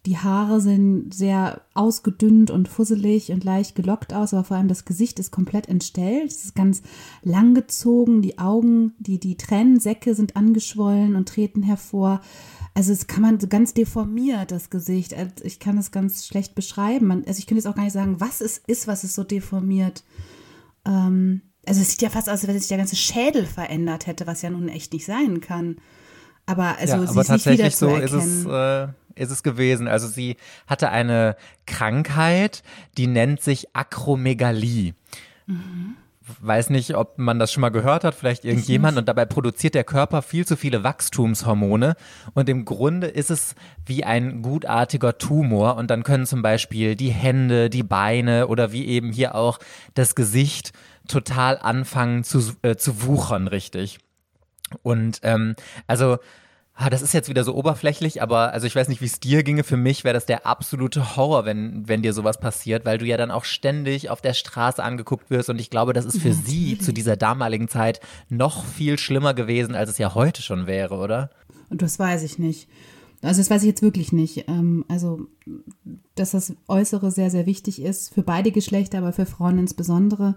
Die 0.05 0.17
Haare 0.17 0.61
sind 0.61 1.13
sehr 1.13 1.61
ausgedünnt 1.75 2.49
und 2.49 2.67
fusselig 2.67 3.31
und 3.31 3.43
leicht 3.43 3.75
gelockt 3.75 4.13
aus, 4.13 4.33
aber 4.33 4.43
vor 4.43 4.57
allem 4.57 4.67
das 4.67 4.85
Gesicht 4.85 5.19
ist 5.19 5.31
komplett 5.31 5.69
entstellt. 5.69 6.31
Es 6.31 6.43
ist 6.45 6.55
ganz 6.55 6.81
langgezogen. 7.21 8.21
Die 8.21 8.39
Augen, 8.39 8.93
die, 8.97 9.19
die 9.19 9.37
Tränensäcke 9.37 10.15
sind 10.15 10.35
angeschwollen 10.35 11.15
und 11.15 11.29
treten 11.29 11.61
hervor. 11.61 12.21
Also 12.73 12.91
es 12.91 13.05
kann 13.05 13.21
man 13.21 13.39
so 13.39 13.47
ganz 13.47 13.73
deformiert, 13.73 14.51
das 14.51 14.69
Gesicht. 14.69 15.13
Also 15.13 15.33
ich 15.43 15.59
kann 15.59 15.77
es 15.77 15.91
ganz 15.91 16.25
schlecht 16.25 16.55
beschreiben. 16.55 17.11
Also 17.27 17.39
ich 17.39 17.45
könnte 17.45 17.59
jetzt 17.59 17.67
auch 17.67 17.75
gar 17.75 17.83
nicht 17.83 17.93
sagen, 17.93 18.19
was 18.19 18.41
es 18.41 18.57
ist, 18.57 18.87
was 18.87 19.03
es 19.03 19.13
so 19.13 19.23
deformiert 19.23 20.03
ähm, 20.85 21.41
also 21.65 21.81
es 21.81 21.91
sieht 21.91 22.01
ja 22.01 22.09
fast 22.09 22.27
aus, 22.27 22.39
als 22.39 22.47
wenn 22.47 22.57
sich 22.57 22.67
der 22.67 22.77
ganze 22.77 22.95
Schädel 22.95 23.45
verändert 23.45 24.07
hätte, 24.07 24.27
was 24.27 24.41
ja 24.41 24.49
nun 24.49 24.67
echt 24.67 24.93
nicht 24.93 25.05
sein 25.05 25.41
kann. 25.41 25.77
Aber 26.45 26.77
also 26.79 26.95
ja, 26.95 27.09
aber 27.09 27.23
tatsächlich 27.23 27.75
so 27.75 27.95
ist 27.95 28.13
es, 28.13 28.45
äh, 28.45 28.87
ist 29.15 29.31
es 29.31 29.43
gewesen. 29.43 29.87
Also 29.87 30.07
sie 30.07 30.37
hatte 30.67 30.89
eine 30.89 31.35
Krankheit, 31.65 32.63
die 32.97 33.07
nennt 33.07 33.41
sich 33.41 33.75
Akromegalie. 33.75 34.93
Mhm 35.47 35.97
weiß 36.39 36.69
nicht, 36.69 36.95
ob 36.95 37.17
man 37.17 37.39
das 37.39 37.51
schon 37.51 37.61
mal 37.61 37.69
gehört 37.69 38.03
hat, 38.03 38.15
vielleicht 38.15 38.45
irgendjemand. 38.45 38.97
Und 38.97 39.07
dabei 39.07 39.25
produziert 39.25 39.75
der 39.75 39.83
Körper 39.83 40.21
viel 40.21 40.45
zu 40.45 40.55
viele 40.55 40.83
Wachstumshormone. 40.83 41.95
Und 42.33 42.49
im 42.49 42.65
Grunde 42.65 43.07
ist 43.07 43.31
es 43.31 43.55
wie 43.85 44.03
ein 44.03 44.41
gutartiger 44.41 45.17
Tumor. 45.17 45.75
Und 45.75 45.89
dann 45.89 46.03
können 46.03 46.25
zum 46.25 46.41
Beispiel 46.41 46.95
die 46.95 47.09
Hände, 47.09 47.69
die 47.69 47.83
Beine 47.83 48.47
oder 48.47 48.71
wie 48.71 48.85
eben 48.87 49.11
hier 49.11 49.35
auch 49.35 49.59
das 49.93 50.15
Gesicht 50.15 50.71
total 51.07 51.57
anfangen 51.57 52.23
zu, 52.23 52.53
äh, 52.61 52.75
zu 52.75 53.03
wuchern, 53.03 53.47
richtig. 53.47 53.99
Und 54.83 55.19
ähm, 55.23 55.55
also 55.87 56.19
Ah, 56.73 56.89
das 56.89 57.01
ist 57.01 57.13
jetzt 57.13 57.29
wieder 57.29 57.43
so 57.43 57.53
oberflächlich, 57.53 58.21
aber 58.21 58.53
also 58.53 58.65
ich 58.65 58.75
weiß 58.75 58.87
nicht, 58.87 59.01
wie 59.01 59.05
es 59.05 59.19
dir 59.19 59.43
ginge. 59.43 59.63
Für 59.63 59.77
mich 59.77 60.03
wäre 60.03 60.13
das 60.13 60.25
der 60.25 60.45
absolute 60.45 61.15
Horror, 61.15 61.45
wenn, 61.45 61.87
wenn 61.87 62.01
dir 62.01 62.13
sowas 62.13 62.39
passiert, 62.39 62.85
weil 62.85 62.97
du 62.97 63.05
ja 63.05 63.17
dann 63.17 63.29
auch 63.29 63.43
ständig 63.43 64.09
auf 64.09 64.21
der 64.21 64.33
Straße 64.33 64.81
angeguckt 64.81 65.29
wirst. 65.29 65.49
Und 65.49 65.59
ich 65.59 65.69
glaube, 65.69 65.93
das 65.93 66.05
ist 66.05 66.19
für 66.21 66.33
sie 66.33 66.77
zu 66.79 66.93
dieser 66.93 67.17
damaligen 67.17 67.67
Zeit 67.67 67.99
noch 68.29 68.65
viel 68.65 68.97
schlimmer 68.97 69.33
gewesen, 69.33 69.75
als 69.75 69.89
es 69.89 69.97
ja 69.97 70.15
heute 70.15 70.41
schon 70.41 70.65
wäre, 70.65 70.95
oder? 70.95 71.29
Und 71.69 71.81
das 71.81 71.99
weiß 71.99 72.23
ich 72.23 72.39
nicht. 72.39 72.67
Also 73.21 73.41
das 73.41 73.49
weiß 73.49 73.61
ich 73.61 73.67
jetzt 73.67 73.81
wirklich 73.81 74.11
nicht. 74.11 74.47
Ähm, 74.47 74.85
also, 74.87 75.27
dass 76.15 76.31
das 76.31 76.53
Äußere 76.67 77.11
sehr, 77.11 77.29
sehr 77.29 77.45
wichtig 77.45 77.81
ist 77.81 78.13
für 78.13 78.23
beide 78.23 78.51
Geschlechter, 78.51 78.99
aber 78.99 79.13
für 79.13 79.25
Frauen 79.25 79.59
insbesondere 79.59 80.35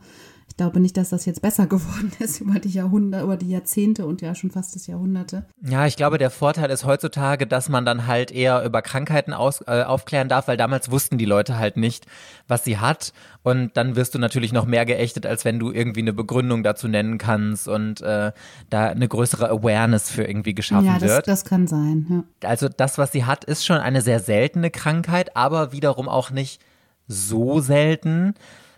ich 0.55 0.59
glaube 0.59 0.79
nicht, 0.79 0.97
dass 0.97 1.09
das 1.09 1.27
jetzt 1.27 1.43
besser 1.43 1.67
geworden 1.67 2.13
ist 2.21 2.41
über 2.41 2.61
die 2.61 2.69
Jahrhunderte, 2.69 3.25
über 3.25 3.37
die 3.37 3.51
Jahrzehnte 3.51 4.07
und 4.07 4.23
ja 4.23 4.37
schon 4.37 4.53
fast 4.53 4.77
das 4.77 4.87
Jahrhunderte. 4.87 5.47
Ja, 5.61 5.85
ich 5.85 5.97
glaube, 5.97 6.17
der 6.17 6.31
Vorteil 6.31 6.71
ist 6.71 6.85
heutzutage, 6.85 7.49
dass 7.49 7.69
man 7.69 7.85
dann 7.85 8.07
halt 8.07 8.31
eher 8.31 8.65
über 8.65 8.81
Krankheiten 8.81 9.33
aus, 9.33 9.63
äh, 9.67 9.83
aufklären 9.83 10.29
darf, 10.29 10.47
weil 10.47 10.57
damals 10.57 10.93
wussten 10.93 11.19
die 11.19 11.25
Leute 11.25 11.59
halt 11.59 11.77
nicht, 11.77 12.07
was 12.47 12.63
sie 12.63 12.79
hat. 12.79 13.13
Und 13.43 13.77
dann 13.77 13.97
wirst 13.97 14.15
du 14.15 14.21
natürlich 14.21 14.53
noch 14.53 14.65
mehr 14.65 14.87
geächtet, 14.87 15.27
als 15.27 15.45
wenn 15.45 15.59
du 15.59 15.73
irgendwie 15.73 16.03
eine 16.03 16.13
Begründung 16.13 16.63
dazu 16.63 16.87
nennen 16.87 17.19
kannst 17.19 17.67
und 17.67 18.01
äh, 18.03 18.31
da 18.71 18.87
eine 18.87 19.09
größere 19.09 19.51
Awareness 19.51 20.09
für 20.09 20.23
irgendwie 20.23 20.55
geschaffen 20.55 20.87
ja, 20.87 20.99
das, 21.01 21.09
wird. 21.11 21.27
das 21.27 21.45
kann 21.45 21.67
sein. 21.67 22.07
Ja. 22.09 22.49
Also 22.49 22.69
das, 22.69 22.97
was 22.97 23.11
sie 23.11 23.25
hat, 23.25 23.43
ist 23.43 23.67
schon 23.67 23.79
eine 23.79 24.03
sehr 24.03 24.21
seltene 24.21 24.71
Krankheit, 24.71 25.37
aber 25.37 25.73
wiederum 25.73 26.09
auch 26.09 26.31
nicht 26.31 26.63
so 27.09 27.59
selten. 27.59 28.35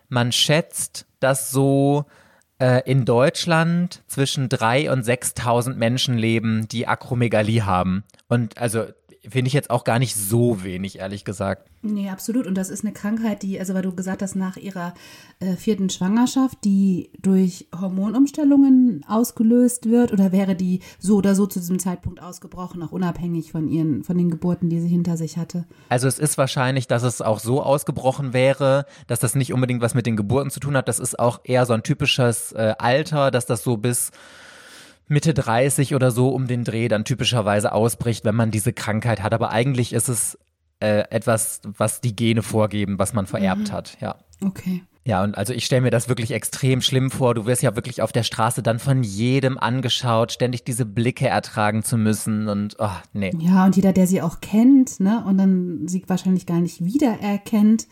Man 0.09 0.33
schätzt, 0.33 1.06
dass 1.21 1.51
so 1.51 2.07
äh, 2.59 2.83
in 2.91 3.05
Deutschland 3.05 4.03
zwischen 4.07 4.49
drei 4.49 4.91
und 4.91 5.05
6.000 5.05 5.75
Menschen 5.75 6.17
leben, 6.17 6.69
die 6.69 6.87
Akromegalie 6.87 7.65
haben. 7.65 8.05
Und 8.29 8.59
also 8.59 8.87
finde 9.29 9.49
ich 9.49 9.53
jetzt 9.53 9.71
auch 9.71 9.85
gar 9.85 9.99
nicht 9.99 10.15
so 10.15 10.63
wenig, 10.63 10.99
ehrlich 10.99 11.25
gesagt. 11.25 11.69
Nee, 11.83 12.11
absolut. 12.11 12.47
Und 12.47 12.55
das 12.55 12.71
ist 12.71 12.85
eine 12.85 12.93
Krankheit, 12.93 13.43
die, 13.43 13.59
also 13.59 13.75
weil 13.75 13.83
du 13.83 13.95
gesagt 13.95 14.23
hast, 14.23 14.37
nach 14.37 14.57
ihrer 14.57 14.95
äh, 15.41 15.55
vierten 15.55 15.91
Schwangerschaft, 15.91 16.59
die 16.65 17.11
durch 17.21 17.69
Hormonumstellungen 17.79 19.05
ausgelöst 19.09 19.89
wird, 19.89 20.13
oder 20.13 20.33
wäre 20.33 20.55
die 20.55 20.81
so 20.99 21.17
oder 21.17 21.35
so 21.35 21.47
zu 21.47 21.61
diesem 21.61 21.79
Zeitpunkt 21.79 22.23
ausgebrochen, 22.23 22.83
auch 22.83 22.93
unabhängig 22.93 23.53
von 23.53 23.69
ihren, 23.69 24.05
von 24.05 24.19
den 24.19 24.31
Geburten, 24.31 24.69
die 24.69 24.81
sie 24.81 24.89
hinter 24.89 25.17
sich 25.17 25.37
hatte? 25.37 25.65
Also 25.89 26.09
es 26.09 26.19
ist 26.19 26.39
wahrscheinlich, 26.39 26.89
dass 26.89 27.03
es 27.03 27.23
auch 27.23 27.41
so 27.41 27.63
ausgebrochen 27.63 28.33
wäre, 28.33 28.87
dass 29.07 29.21
das 29.21 29.35
nicht 29.35 29.53
unbedingt 29.53 29.81
was 29.81 29.95
mit 29.95 30.07
den 30.07 30.17
Geburten 30.17 30.51
zu 30.51 30.61
tun 30.61 30.77
hat. 30.77 30.89
Das 30.89 30.99
ist 30.99 31.19
auch 31.19 31.41
eher 31.45 31.67
so 31.67 31.73
ein 31.73 31.83
typisches 31.83 32.53
äh, 32.53 32.75
Alter, 32.79 33.31
dass 33.31 33.47
das 33.47 33.63
so 33.63 33.77
bis 33.77 34.11
Mitte 35.09 35.35
30 35.35 35.95
oder 35.95 36.11
so 36.11 36.31
um 36.31 36.47
den 36.47 36.65
Dreh 36.65 36.89
dann 36.89 37.05
typischerweise 37.05 37.73
ausbricht, 37.73 38.25
wenn 38.25 38.35
man 38.35 38.51
diese 38.51 38.73
Krankheit 38.73 39.23
hat. 39.23 39.33
Aber 39.33 39.51
eigentlich 39.51 39.93
ist 39.93 40.09
es 40.09 40.39
äh, 40.81 41.05
etwas, 41.11 41.61
was 41.65 42.01
die 42.01 42.17
Gene 42.17 42.43
vorgeben, 42.43 42.99
was 42.99 43.13
man 43.13 43.27
vererbt 43.27 43.69
mhm. 43.69 43.73
hat, 43.73 43.97
ja. 44.01 44.17
Okay. 44.45 44.83
Ja, 45.05 45.23
und 45.23 45.39
also 45.39 45.53
ich 45.53 45.65
stelle 45.65 45.83
mir 45.83 45.91
das 45.91 46.09
wirklich 46.09 46.33
extrem 46.33 46.83
schlimm 46.83 47.13
vor. 47.13 47.35
Du 47.35 47.47
wirst 47.47 47.63
ja 47.63 47.77
wirklich 47.77 48.03
auf 48.03 48.11
der 48.11 48.25
Straße 48.25 48.61
dann 48.61 48.81
von 48.81 49.05
jedem 49.05 49.57
angeschaut, 49.57 50.33
ständig 50.33 50.65
diese 50.65 50.85
Blicke 50.85 51.29
ertragen 51.29 51.85
zu 51.85 51.97
müssen 51.97 52.49
und 52.49 52.77
oh, 52.81 52.91
nee. 53.13 53.31
Ja, 53.39 53.65
und 53.65 53.77
jeder, 53.77 53.93
der 53.93 54.09
sie 54.09 54.21
auch 54.21 54.41
kennt, 54.41 54.99
ne, 54.99 55.25
und 55.25 55.39
dann 55.39 55.87
sie 55.87 56.03
wahrscheinlich 56.09 56.45
gar 56.45 56.61
nicht 56.61 56.85
wiedererkennt 56.85 57.87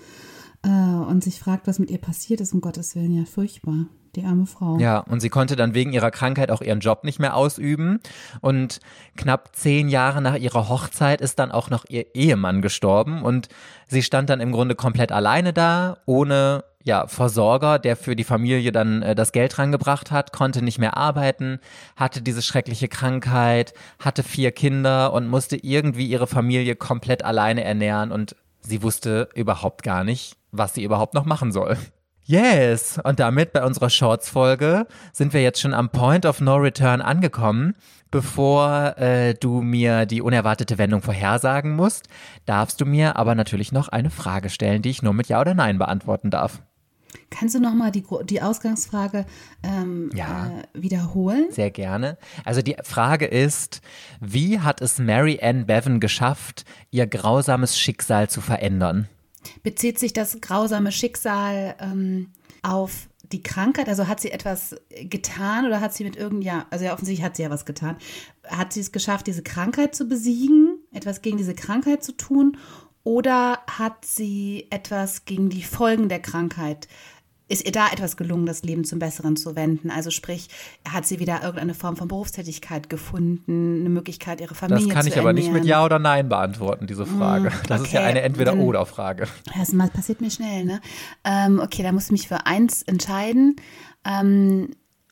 äh, 0.64 0.68
und 0.68 1.22
sich 1.22 1.38
fragt, 1.38 1.68
was 1.68 1.78
mit 1.78 1.90
ihr 1.92 1.98
passiert 1.98 2.40
ist, 2.40 2.52
um 2.52 2.60
Gottes 2.60 2.96
Willen, 2.96 3.16
ja, 3.16 3.24
furchtbar 3.24 3.86
die 4.16 4.24
arme 4.24 4.46
Frau. 4.46 4.78
Ja, 4.78 4.98
und 4.98 5.20
sie 5.20 5.30
konnte 5.30 5.56
dann 5.56 5.74
wegen 5.74 5.92
ihrer 5.92 6.10
Krankheit 6.10 6.50
auch 6.50 6.62
ihren 6.62 6.80
Job 6.80 7.04
nicht 7.04 7.18
mehr 7.18 7.36
ausüben. 7.36 8.00
Und 8.40 8.80
knapp 9.16 9.54
zehn 9.54 9.88
Jahre 9.88 10.22
nach 10.22 10.36
ihrer 10.36 10.68
Hochzeit 10.68 11.20
ist 11.20 11.38
dann 11.38 11.52
auch 11.52 11.70
noch 11.70 11.84
ihr 11.88 12.14
Ehemann 12.14 12.62
gestorben. 12.62 13.22
Und 13.22 13.48
sie 13.86 14.02
stand 14.02 14.30
dann 14.30 14.40
im 14.40 14.52
Grunde 14.52 14.74
komplett 14.74 15.12
alleine 15.12 15.52
da, 15.52 15.98
ohne 16.06 16.64
ja, 16.84 17.06
Versorger, 17.06 17.78
der 17.78 17.96
für 17.96 18.14
die 18.14 18.24
Familie 18.24 18.70
dann 18.70 19.02
äh, 19.02 19.14
das 19.14 19.32
Geld 19.32 19.58
rangebracht 19.58 20.10
hat, 20.10 20.32
konnte 20.32 20.62
nicht 20.62 20.78
mehr 20.78 20.96
arbeiten, 20.98 21.58
hatte 21.96 22.20
diese 22.20 22.42
schreckliche 22.42 22.88
Krankheit, 22.88 23.72
hatte 23.98 24.22
vier 24.22 24.52
Kinder 24.52 25.14
und 25.14 25.26
musste 25.26 25.56
irgendwie 25.56 26.06
ihre 26.06 26.26
Familie 26.26 26.76
komplett 26.76 27.24
alleine 27.24 27.64
ernähren 27.64 28.12
und 28.12 28.36
sie 28.60 28.82
wusste 28.82 29.30
überhaupt 29.34 29.82
gar 29.82 30.04
nicht, 30.04 30.36
was 30.52 30.74
sie 30.74 30.84
überhaupt 30.84 31.14
noch 31.14 31.24
machen 31.24 31.52
soll. 31.52 31.78
Yes, 32.26 32.98
und 33.04 33.20
damit 33.20 33.52
bei 33.52 33.62
unserer 33.62 33.90
Shorts-Folge 33.90 34.86
sind 35.12 35.34
wir 35.34 35.42
jetzt 35.42 35.60
schon 35.60 35.74
am 35.74 35.90
Point 35.90 36.24
of 36.24 36.40
No 36.40 36.56
Return 36.56 37.02
angekommen. 37.02 37.74
Bevor 38.10 38.96
äh, 38.96 39.34
du 39.34 39.60
mir 39.60 40.06
die 40.06 40.22
unerwartete 40.22 40.78
Wendung 40.78 41.02
vorhersagen 41.02 41.76
musst, 41.76 42.08
darfst 42.46 42.80
du 42.80 42.86
mir 42.86 43.16
aber 43.16 43.34
natürlich 43.34 43.72
noch 43.72 43.88
eine 43.88 44.08
Frage 44.08 44.48
stellen, 44.48 44.80
die 44.80 44.88
ich 44.88 45.02
nur 45.02 45.12
mit 45.12 45.28
Ja 45.28 45.40
oder 45.40 45.52
Nein 45.52 45.78
beantworten 45.78 46.30
darf. 46.30 46.62
Kannst 47.28 47.56
du 47.56 47.60
nochmal 47.60 47.90
die, 47.90 48.04
die 48.24 48.40
Ausgangsfrage 48.40 49.26
ähm, 49.62 50.10
ja, 50.14 50.46
äh, 50.46 50.80
wiederholen? 50.80 51.48
Sehr 51.50 51.70
gerne. 51.70 52.16
Also 52.44 52.62
die 52.62 52.76
Frage 52.82 53.26
ist, 53.26 53.82
wie 54.20 54.60
hat 54.60 54.80
es 54.80 54.98
Mary 54.98 55.40
Ann 55.42 55.66
Bevan 55.66 56.00
geschafft, 56.00 56.64
ihr 56.90 57.06
grausames 57.06 57.78
Schicksal 57.78 58.30
zu 58.30 58.40
verändern? 58.40 59.08
Bezieht 59.62 59.98
sich 59.98 60.12
das 60.12 60.40
grausame 60.40 60.92
Schicksal 60.92 61.76
ähm, 61.80 62.30
auf 62.62 63.08
die 63.32 63.42
Krankheit? 63.42 63.88
Also 63.88 64.08
hat 64.08 64.20
sie 64.20 64.30
etwas 64.30 64.76
getan 65.02 65.66
oder 65.66 65.80
hat 65.80 65.94
sie 65.94 66.04
mit 66.04 66.16
irgendeinem, 66.16 66.42
ja, 66.42 66.66
also 66.70 66.84
ja, 66.84 66.92
offensichtlich 66.92 67.24
hat 67.24 67.36
sie 67.36 67.42
ja 67.42 67.50
was 67.50 67.64
getan. 67.64 67.96
Hat 68.46 68.72
sie 68.72 68.80
es 68.80 68.92
geschafft, 68.92 69.26
diese 69.26 69.42
Krankheit 69.42 69.94
zu 69.94 70.06
besiegen, 70.06 70.78
etwas 70.92 71.22
gegen 71.22 71.36
diese 71.36 71.54
Krankheit 71.54 72.02
zu 72.04 72.16
tun? 72.16 72.56
Oder 73.02 73.58
hat 73.66 74.04
sie 74.04 74.66
etwas 74.70 75.26
gegen 75.26 75.50
die 75.50 75.62
Folgen 75.62 76.08
der 76.08 76.20
Krankheit 76.20 76.88
ist 77.48 77.64
ihr 77.64 77.72
da 77.72 77.88
etwas 77.92 78.16
gelungen, 78.16 78.46
das 78.46 78.62
Leben 78.62 78.84
zum 78.84 78.98
Besseren 78.98 79.36
zu 79.36 79.54
wenden? 79.54 79.90
Also 79.90 80.10
sprich, 80.10 80.48
hat 80.88 81.06
sie 81.06 81.20
wieder 81.20 81.42
irgendeine 81.42 81.74
Form 81.74 81.96
von 81.96 82.08
Berufstätigkeit 82.08 82.88
gefunden, 82.88 83.80
eine 83.80 83.90
Möglichkeit, 83.90 84.40
ihre 84.40 84.54
Familie 84.54 84.82
zu 84.82 84.88
Das 84.88 84.96
kann 84.96 85.06
ich 85.06 85.18
aber 85.18 85.32
nicht 85.32 85.52
mit 85.52 85.64
Ja 85.64 85.84
oder 85.84 85.98
Nein 85.98 86.28
beantworten, 86.28 86.86
diese 86.86 87.04
Frage. 87.04 87.50
Mm, 87.50 87.52
das 87.68 87.80
okay. 87.80 87.88
ist 87.88 87.92
ja 87.92 88.00
eine 88.02 88.22
Entweder-Oder-Frage. 88.22 89.28
Das 89.58 89.76
passiert 89.92 90.20
mir 90.20 90.30
schnell, 90.30 90.64
ne? 90.64 90.80
Ähm, 91.24 91.60
okay, 91.60 91.82
da 91.82 91.92
muss 91.92 92.06
ich 92.06 92.12
mich 92.12 92.28
für 92.28 92.46
eins 92.46 92.82
entscheiden. 92.82 93.56
Ähm, 94.04 94.70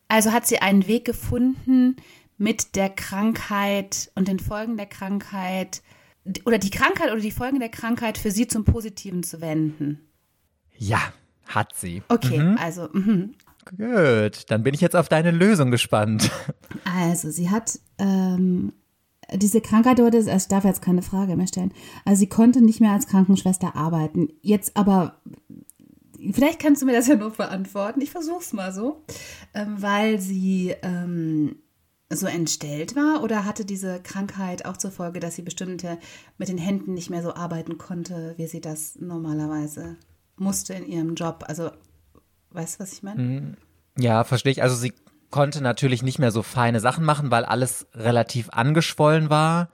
also 0.09 0.33
hat 0.33 0.47
sie 0.47 0.59
einen 0.59 0.87
Weg 0.87 1.05
gefunden, 1.05 1.97
mit 2.39 2.75
der 2.77 2.91
Krankheit 2.91 4.11
und 4.15 4.27
den 4.27 4.41
Folgen 4.41 4.77
der 4.77 4.87
Krankheit 4.87 5.83
oder 6.45 6.59
die 6.59 6.71
Krankheit 6.71 7.12
oder 7.12 7.21
die 7.21 7.31
Folgen 7.31 7.61
der 7.61 7.69
Krankheit 7.69 8.19
für 8.19 8.31
sie 8.31 8.49
zum 8.49 8.65
Positiven 8.65 9.23
zu 9.23 9.41
wenden? 9.41 10.01
Ja, 10.77 11.12
hat 11.46 11.75
sie. 11.75 12.02
Okay, 12.08 12.38
mhm. 12.38 12.58
also. 12.58 12.88
Mh. 12.92 13.28
Gut, 13.76 14.50
dann 14.50 14.64
bin 14.64 14.75
ich 14.75 14.80
jetzt 14.80 14.96
auf 14.96 15.08
deine 15.08 15.30
Lösung 15.30 15.70
gespannt. 15.70 16.30
Also, 16.84 17.30
sie 17.30 17.50
hat 17.50 17.78
ähm, 17.99 18.72
diese 19.32 19.61
Krankheit 19.61 19.99
dort 20.00 20.14
ist, 20.14 20.28
also 20.28 20.44
ich 20.44 20.49
darf 20.49 20.64
jetzt 20.64 20.82
keine 20.82 21.02
Frage 21.02 21.37
mehr 21.37 21.46
stellen. 21.46 21.72
Also, 22.04 22.20
sie 22.20 22.28
konnte 22.28 22.61
nicht 22.61 22.80
mehr 22.80 22.90
als 22.90 23.06
Krankenschwester 23.06 23.76
arbeiten. 23.76 24.28
Jetzt 24.40 24.76
aber, 24.76 25.20
vielleicht 26.32 26.61
kannst 26.61 26.82
du 26.82 26.87
mir 26.87 26.92
das 26.92 27.06
ja 27.06 27.14
nur 27.14 27.30
beantworten. 27.30 28.00
Ich 28.00 28.11
versuche 28.11 28.40
es 28.40 28.52
mal 28.52 28.72
so. 28.72 29.04
Ähm, 29.54 29.76
weil 29.78 30.20
sie 30.20 30.75
ähm, 30.82 31.56
so 32.11 32.26
entstellt 32.26 32.96
war 32.96 33.22
oder 33.22 33.44
hatte 33.44 33.64
diese 33.64 34.00
Krankheit 34.00 34.64
auch 34.64 34.76
zur 34.76 34.90
Folge, 34.90 35.20
dass 35.20 35.37
sie 35.37 35.42
bestimmte 35.42 35.99
mit 36.38 36.49
den 36.49 36.58
Händen 36.58 36.94
nicht 36.94 37.11
mehr 37.11 37.22
so 37.22 37.34
arbeiten 37.34 37.78
konnte, 37.78 38.34
wie 38.37 38.46
sie 38.46 38.61
das 38.61 38.96
normalerweise 39.00 39.96
musste 40.37 40.75
in 40.75 40.87
ihrem 40.87 41.15
Job. 41.15 41.45
Also, 41.47 41.71
weißt 42.51 42.77
du, 42.79 42.83
was 42.83 42.93
ich 42.93 43.03
meine? 43.03 43.23
Mhm. 43.23 43.57
Ja, 43.99 44.25
verstehe 44.25 44.53
ich. 44.53 44.62
Also 44.62 44.77
sie 44.77 44.93
konnte 45.31 45.62
natürlich 45.62 46.03
nicht 46.03 46.19
mehr 46.19 46.31
so 46.31 46.43
feine 46.43 46.81
Sachen 46.81 47.05
machen, 47.05 47.31
weil 47.31 47.45
alles 47.45 47.87
relativ 47.95 48.51
angeschwollen 48.51 49.31
war. 49.31 49.71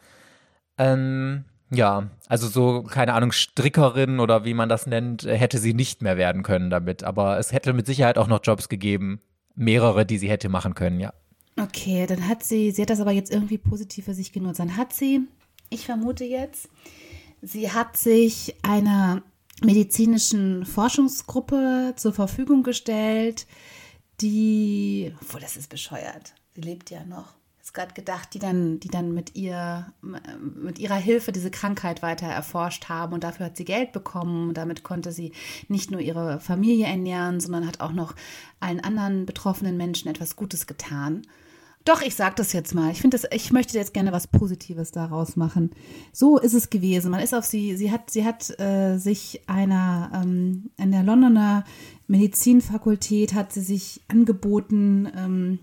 Ähm, 0.79 1.45
ja, 1.71 2.11
also 2.29 2.47
so, 2.49 2.83
keine 2.83 3.15
Ahnung, 3.15 3.33
Strickerin 3.33 4.21
oder 4.21 4.45
wie 4.45 4.55
man 4.55 4.69
das 4.69 4.87
nennt, 4.87 5.25
hätte 5.25 5.59
sie 5.59 5.75
nicht 5.75 6.01
mehr 6.03 6.17
werden 6.17 6.43
können 6.43 6.71
damit. 6.71 7.05
Aber 7.05 7.39
es 7.39 7.53
hätte 7.53 7.73
mit 7.73 7.87
Sicherheit 7.87 8.17
auch 8.17 8.29
noch 8.29 8.41
Jobs 8.43 8.69
gegeben, 8.69 9.21
mehrere, 9.55 10.07
die 10.07 10.19
sie 10.19 10.31
hätte 10.31 10.49
machen 10.49 10.75
können, 10.75 11.01
ja. 11.01 11.13
Okay, 11.61 12.07
dann 12.07 12.29
hat 12.29 12.45
sie, 12.45 12.71
sie 12.71 12.83
hat 12.83 12.91
das 12.91 13.01
aber 13.01 13.11
jetzt 13.11 13.33
irgendwie 13.33 13.59
positiv 13.59 14.05
für 14.05 14.15
sich 14.15 14.33
genutzt. 14.33 14.61
Dann 14.61 14.77
hat 14.77 14.93
sie, 14.93 15.23
ich 15.71 15.87
vermute 15.87 16.25
jetzt, 16.25 16.69
sie 17.43 17.73
hat 17.73 17.97
sich 17.97 18.55
einer 18.63 19.23
medizinischen 19.63 20.65
Forschungsgruppe 20.65 21.95
zur 21.97 22.13
Verfügung 22.13 22.63
gestellt, 22.63 23.47
die, 24.21 25.15
obwohl 25.21 25.41
das 25.41 25.57
ist 25.57 25.71
bescheuert, 25.71 26.35
sie 26.55 26.61
lebt 26.61 26.91
ja 26.91 27.05
noch. 27.05 27.35
Ist 27.63 27.75
gerade 27.75 27.93
gedacht, 27.93 28.33
die 28.33 28.39
dann, 28.39 28.81
die 28.81 28.89
dann 28.89 29.13
mit 29.13 29.37
ihr, 29.37 29.93
mit 30.01 30.79
ihrer 30.79 30.97
Hilfe 30.97 31.33
diese 31.33 31.51
Krankheit 31.51 32.01
weiter 32.01 32.27
erforscht 32.27 32.89
haben 32.89 33.13
und 33.13 33.25
dafür 33.25 33.47
hat 33.47 33.59
sie 33.59 33.67
Geld 33.67 33.93
bekommen. 33.93 34.49
Und 34.49 34.55
damit 34.57 34.85
konnte 34.85 35.13
sie 35.13 35.33
nicht 35.69 35.91
nur 35.91 36.01
ihre 36.01 36.41
Familie 36.41 36.87
ernähren, 36.87 37.41
sondern 37.41 37.67
hat 37.67 37.81
auch 37.81 37.93
noch 37.93 38.15
allen 38.59 38.81
anderen 38.81 39.27
betroffenen 39.27 39.77
Menschen 39.77 40.09
etwas 40.09 40.35
Gutes 40.35 40.67
getan. 40.67 41.27
Doch, 41.89 42.03
ich 42.03 42.15
sage 42.15 42.35
das 42.37 42.53
jetzt 42.53 42.75
mal. 42.75 42.91
Ich 42.91 43.01
finde 43.01 43.17
das, 43.17 43.27
ich 43.33 43.51
möchte 43.51 43.79
jetzt 43.79 43.95
gerne 43.95 44.13
was 44.13 44.27
Positives 44.27 44.93
daraus 44.93 45.37
machen. 45.37 45.71
So 46.13 46.37
ist 46.37 46.53
es 46.53 46.69
gewesen. 46.69 47.11
Man 47.11 47.21
ist 47.21 47.35
auf 47.35 47.47
sie, 47.47 47.79
sie 47.79 47.91
hat, 47.91 48.11
sie 48.11 48.27
hat 48.27 48.61
äh, 48.61 48.99
sich 48.99 49.41
einer 49.47 50.11
ähm, 50.13 50.69
an 50.77 50.93
der 50.93 51.03
Londoner 51.03 51.65
Medizinfakultät 52.07 53.33
hat 53.33 53.55
sie 53.55 53.63
sich 53.63 54.03
angeboten, 54.07 55.09
ähm, 55.17 55.61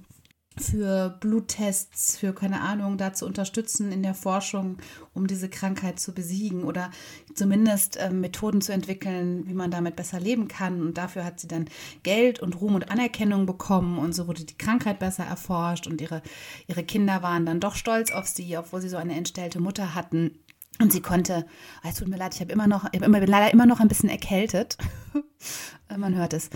für 0.58 1.10
Bluttests, 1.20 2.18
für 2.18 2.34
keine 2.34 2.62
Ahnung, 2.62 2.98
da 2.98 3.14
zu 3.14 3.26
unterstützen 3.26 3.92
in 3.92 4.04
der 4.04 4.14
Forschung, 4.14 4.78
um 5.14 5.28
diese 5.28 5.50
Krankheit 5.50 6.00
zu 6.00 6.14
besiegen 6.14 6.64
oder 6.64 6.92
zumindest 7.34 7.98
äh, 7.98 8.10
Methoden 8.10 8.62
zu 8.62 8.72
entwickeln, 8.72 9.48
wie 9.48 9.54
man 9.54 9.72
damit 9.72 9.96
besser 9.96 10.20
leben 10.20 10.48
kann. 10.48 10.82
Und 10.82 10.98
dafür 10.98 11.26
hat 11.26 11.40
sie 11.40 11.48
dann 11.48 11.66
Geld 12.04 12.40
und 12.40 12.62
Ruhm 12.62 12.76
und 12.76 12.90
Anerkennung 12.90 13.46
bekommen 13.46 13.98
und 13.98 14.14
so 14.14 14.28
wurde 14.28 14.46
die 14.46 14.58
Krankheit 14.58 15.00
besser 15.00 15.26
erforscht 15.26 15.88
und 15.88 16.00
ihre, 16.00 16.22
ihre 16.68 16.84
Kinder 16.84 17.22
waren 17.22 17.46
dann 17.46 17.60
doch 17.60 17.76
stolz 17.76 18.12
auf 18.12 18.28
sie, 18.28 18.58
obwohl 18.58 18.82
sie 18.82 18.90
so 18.90 18.98
eine 18.98 19.16
entstellte 19.16 19.60
Mutter 19.60 19.94
hatten. 19.94 20.40
Und 20.80 20.92
sie 20.92 21.02
konnte, 21.02 21.46
oh, 21.84 21.88
es 21.90 21.96
tut 21.96 22.10
mir 22.10 22.18
leid, 22.18 22.34
ich 22.34 22.42
habe 22.42 22.52
immer 22.52 22.68
noch, 22.68 22.86
ich 22.92 23.00
bin 23.00 23.12
leider 23.12 23.52
immer 23.52 23.66
noch 23.66 23.80
ein 23.80 23.88
bisschen 23.88 24.10
erkältet. 24.10 24.78
Man 25.98 26.16
hört 26.16 26.34
es. 26.34 26.50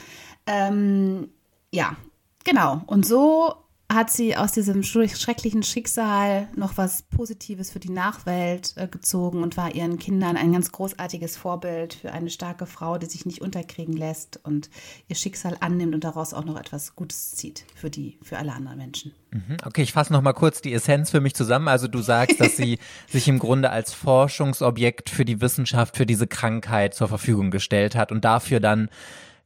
Ähm, 0.46 1.30
ja, 1.72 1.96
genau. 2.44 2.82
Und 2.88 3.06
so 3.06 3.56
hat 3.92 4.12
sie 4.12 4.38
aus 4.38 4.52
diesem 4.52 4.84
schrecklichen 4.84 5.64
Schicksal 5.64 6.48
noch 6.56 6.78
was 6.78 7.02
Positives 7.02 7.72
für 7.72 7.80
die 7.80 7.90
Nachwelt 7.90 8.74
äh, 8.78 8.88
gezogen 8.88 9.42
und 9.42 9.58
war 9.58 9.74
ihren 9.74 9.98
Kindern 9.98 10.38
ein 10.38 10.54
ganz 10.54 10.72
großartiges 10.72 11.38
Vorbild 11.38 11.96
für 11.96 12.12
eine 12.12 12.30
starke 12.30 12.68
Frau, 12.68 13.00
die 13.00 13.08
sich 13.08 13.26
nicht 13.26 13.42
unterkriegen 13.42 13.98
lässt 13.98 14.40
und 14.44 14.70
ihr 15.08 15.16
Schicksal 15.16 15.58
annimmt 15.60 15.96
und 15.96 16.04
daraus 16.04 16.36
auch 16.36 16.46
noch 16.46 16.60
etwas 16.60 16.96
Gutes 16.96 17.32
zieht 17.32 17.66
für 17.74 17.90
die, 17.90 18.20
für 18.22 18.38
alle 18.38 18.54
anderen 18.54 18.78
Menschen. 18.78 19.12
Mhm. 19.32 19.58
Okay, 19.66 19.82
ich 19.82 19.94
fasse 19.94 20.14
noch 20.14 20.22
mal 20.22 20.34
kurz 20.34 20.62
die 20.62 20.74
Essenz 20.74 21.10
für 21.10 21.20
mich 21.20 21.34
zusammen. 21.34 21.68
Also 21.68 21.88
du 21.88 22.02
sagst, 22.02 22.40
dass 22.40 22.58
sie 22.58 22.78
sich 23.08 23.28
im 23.28 23.40
Grunde 23.40 23.72
als 23.72 23.94
Forschungsobjekt 23.94 25.10
für 25.10 25.26
die 25.26 25.42
Wissenschaft, 25.42 25.98
für 25.98 26.06
diese 26.06 26.28
Krankheit 26.28 26.94
zur 26.94 27.08
Verfügung 27.08 27.50
gestellt 27.50 27.96
hat 27.96 28.12
und 28.12 28.24
dafür 28.24 28.60
dann 28.60 28.90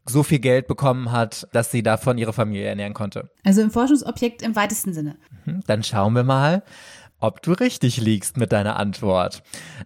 so 0.05 0.23
viel 0.23 0.39
Geld 0.39 0.67
bekommen 0.67 1.11
hat, 1.11 1.47
dass 1.53 1.71
sie 1.71 1.83
davon 1.83 2.17
ihre 2.17 2.33
Familie 2.33 2.67
ernähren 2.67 2.93
konnte. 2.93 3.29
Also 3.43 3.61
im 3.61 3.71
Forschungsobjekt 3.71 4.41
im 4.41 4.55
weitesten 4.55 4.93
Sinne. 4.93 5.17
Mhm, 5.45 5.63
dann 5.65 5.83
schauen 5.83 6.13
wir 6.13 6.23
mal, 6.23 6.63
ob 7.19 7.41
du 7.41 7.53
richtig 7.53 7.97
liegst 7.97 8.37
mit 8.37 8.51
deiner 8.51 8.77
Antwort. 8.77 9.43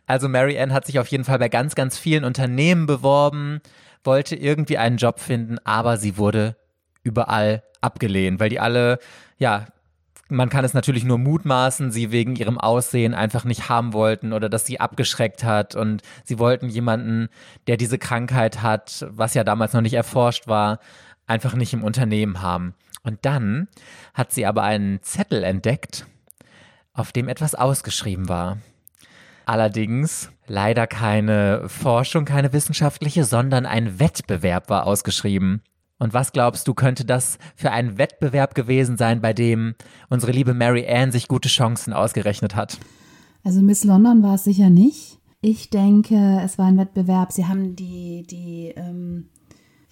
Also 0.08 0.28
Mary 0.28 0.60
Ann 0.60 0.74
hat 0.74 0.88
sich 0.88 1.00
auf 1.00 1.08
jeden 1.08 1.24
Fall 1.24 1.38
bei 1.38 1.50
ganz, 1.50 1.76
ganz 1.76 1.98
vielen 1.98 2.24
Unternehmen 2.24 2.88
beworben, 2.88 3.62
wollte 4.04 4.36
irgendwie 4.36 4.78
einen 4.78 4.98
Job 4.98 5.20
finden, 5.20 5.60
aber 5.64 5.98
sie 5.98 6.18
wurde 6.18 6.58
überall 7.04 7.64
abgelehnt, 7.82 8.40
weil 8.40 8.50
die 8.50 8.60
alle, 8.60 8.98
ja, 9.38 9.68
man 10.30 10.50
kann 10.50 10.66
es 10.66 10.74
natürlich 10.74 11.04
nur 11.04 11.18
mutmaßen, 11.18 11.92
sie 11.92 12.12
wegen 12.12 12.36
ihrem 12.36 12.58
Aussehen 12.58 13.14
einfach 13.14 13.46
nicht 13.46 13.70
haben 13.70 13.94
wollten 13.94 14.34
oder 14.34 14.50
dass 14.50 14.66
sie 14.66 14.80
abgeschreckt 14.80 15.44
hat 15.44 15.76
und 15.76 16.02
sie 16.24 16.40
wollten 16.40 16.70
jemanden, 16.70 17.30
der 17.68 17.78
diese 17.78 17.98
Krankheit 17.98 18.62
hat, 18.62 19.06
was 19.10 19.34
ja 19.34 19.44
damals 19.44 19.74
noch 19.74 19.82
nicht 19.82 19.94
erforscht 19.94 20.48
war, 20.48 20.80
einfach 21.28 21.54
nicht 21.56 21.74
im 21.74 21.84
Unternehmen 21.84 22.42
haben. 22.42 22.74
Und 23.04 23.20
dann 23.22 23.68
hat 24.14 24.32
sie 24.32 24.46
aber 24.46 24.64
einen 24.64 25.02
Zettel 25.02 25.44
entdeckt, 25.44 26.06
auf 26.94 27.12
dem 27.12 27.30
etwas 27.30 27.56
ausgeschrieben 27.56 28.28
war. 28.28 28.58
Allerdings 29.46 30.30
leider 30.48 30.88
keine 30.88 31.70
Forschung, 31.70 32.26
keine 32.26 32.52
wissenschaftliche, 32.52 33.24
sondern 33.24 33.66
ein 33.66 33.98
Wettbewerb 34.00 34.70
war 34.70 34.86
ausgeschrieben. 34.86 35.62
Und 36.00 36.14
was 36.14 36.32
glaubst 36.32 36.68
du, 36.68 36.74
könnte 36.74 37.06
das 37.06 37.40
für 37.56 37.72
ein 37.72 37.98
Wettbewerb 37.98 38.54
gewesen 38.54 38.98
sein, 38.98 39.22
bei 39.22 39.34
dem 39.34 39.76
unsere 40.10 40.32
liebe 40.32 40.54
Mary 40.54 40.88
Ann 40.88 41.12
sich 41.12 41.28
gute 41.28 41.50
Chancen 41.50 41.94
ausgerechnet 41.94 42.56
hat? 42.56 42.78
Also 43.44 43.62
Miss 43.62 43.84
London 43.84 44.22
war 44.24 44.36
es 44.36 44.44
sicher 44.44 44.70
nicht. 44.70 45.20
Ich 45.42 45.70
denke, 45.70 46.42
es 46.44 46.58
war 46.58 46.66
ein 46.66 46.78
Wettbewerb. 46.78 47.32
Sie 47.32 47.46
haben 47.46 47.76
die, 47.76 48.26
die 48.30 48.74
ähm, 48.76 49.30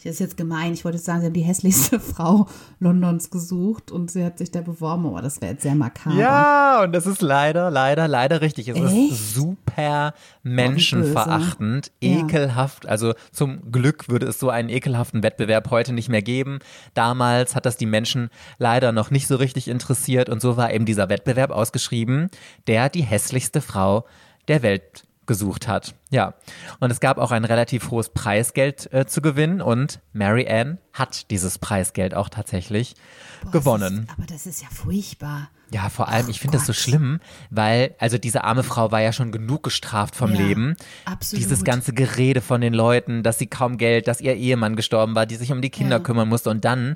das 0.05 0.13
ist 0.13 0.19
jetzt 0.19 0.37
gemein, 0.37 0.71
ich 0.73 0.85
wollte 0.85 0.99
sagen, 0.99 1.21
sie 1.21 1.25
haben 1.25 1.33
die 1.33 1.41
hässlichste 1.41 1.99
Frau 1.99 2.47
Londons 2.79 3.31
gesucht 3.31 3.91
und 3.91 4.11
sie 4.11 4.23
hat 4.23 4.37
sich 4.37 4.51
da 4.51 4.61
beworben, 4.61 5.07
aber 5.07 5.23
das 5.23 5.41
wäre 5.41 5.53
jetzt 5.53 5.63
sehr 5.63 5.73
makaber. 5.73 6.15
Ja, 6.15 6.83
und 6.83 6.91
das 6.93 7.07
ist 7.07 7.23
leider, 7.23 7.71
leider, 7.71 8.07
leider 8.07 8.41
richtig. 8.41 8.67
Es 8.67 8.77
Echt? 8.77 9.11
ist 9.11 9.33
super 9.33 10.13
menschenverachtend, 10.43 11.91
oh, 11.91 12.05
ekelhaft. 12.05 12.87
Also 12.87 13.15
zum 13.31 13.71
Glück 13.71 14.07
würde 14.07 14.27
es 14.27 14.39
so 14.39 14.49
einen 14.51 14.69
ekelhaften 14.69 15.23
Wettbewerb 15.23 15.71
heute 15.71 15.91
nicht 15.91 16.09
mehr 16.09 16.21
geben. 16.21 16.59
Damals 16.93 17.55
hat 17.55 17.65
das 17.65 17.75
die 17.75 17.87
Menschen 17.87 18.29
leider 18.59 18.91
noch 18.91 19.09
nicht 19.09 19.25
so 19.25 19.37
richtig 19.37 19.67
interessiert 19.67 20.29
und 20.29 20.39
so 20.39 20.55
war 20.55 20.71
eben 20.71 20.85
dieser 20.85 21.09
Wettbewerb 21.09 21.49
ausgeschrieben, 21.49 22.29
der 22.67 22.89
die 22.89 23.01
hässlichste 23.01 23.59
Frau 23.59 24.05
der 24.47 24.61
Welt 24.61 25.04
gesucht 25.25 25.67
hat. 25.67 25.95
Ja. 26.09 26.33
Und 26.79 26.91
es 26.91 26.99
gab 26.99 27.17
auch 27.17 27.31
ein 27.31 27.45
relativ 27.45 27.91
hohes 27.91 28.09
Preisgeld 28.09 28.91
äh, 28.93 29.05
zu 29.05 29.21
gewinnen 29.21 29.61
und 29.61 29.99
Mary 30.13 30.47
Ann 30.47 30.77
hat 30.93 31.29
dieses 31.31 31.57
Preisgeld 31.57 32.13
auch 32.13 32.29
tatsächlich 32.29 32.95
Boah, 33.43 33.51
gewonnen. 33.51 34.03
Ist, 34.03 34.17
aber 34.17 34.25
das 34.27 34.45
ist 34.45 34.61
ja 34.61 34.67
furchtbar. 34.69 35.49
Ja, 35.71 35.89
vor 35.89 36.07
allem, 36.07 36.27
oh 36.27 36.29
ich 36.29 36.39
finde 36.39 36.57
das 36.57 36.67
so 36.67 36.73
schlimm, 36.73 37.19
weil, 37.49 37.95
also 37.97 38.17
diese 38.17 38.43
arme 38.43 38.63
Frau 38.63 38.91
war 38.91 39.01
ja 39.01 39.11
schon 39.11 39.31
genug 39.31 39.63
gestraft 39.63 40.15
vom 40.15 40.31
ja, 40.33 40.41
Leben. 40.41 40.75
Absolut. 41.05 41.43
Dieses 41.43 41.63
ganze 41.63 41.91
Gerede 41.91 42.41
von 42.41 42.61
den 42.61 42.73
Leuten, 42.73 43.23
dass 43.23 43.39
sie 43.39 43.47
kaum 43.47 43.77
Geld, 43.77 44.07
dass 44.07 44.21
ihr 44.21 44.35
Ehemann 44.35 44.75
gestorben 44.75 45.15
war, 45.15 45.25
die 45.25 45.35
sich 45.35 45.51
um 45.51 45.61
die 45.61 45.71
Kinder 45.71 45.97
ja. 45.97 46.03
kümmern 46.03 46.29
musste 46.29 46.49
und 46.49 46.63
dann 46.65 46.95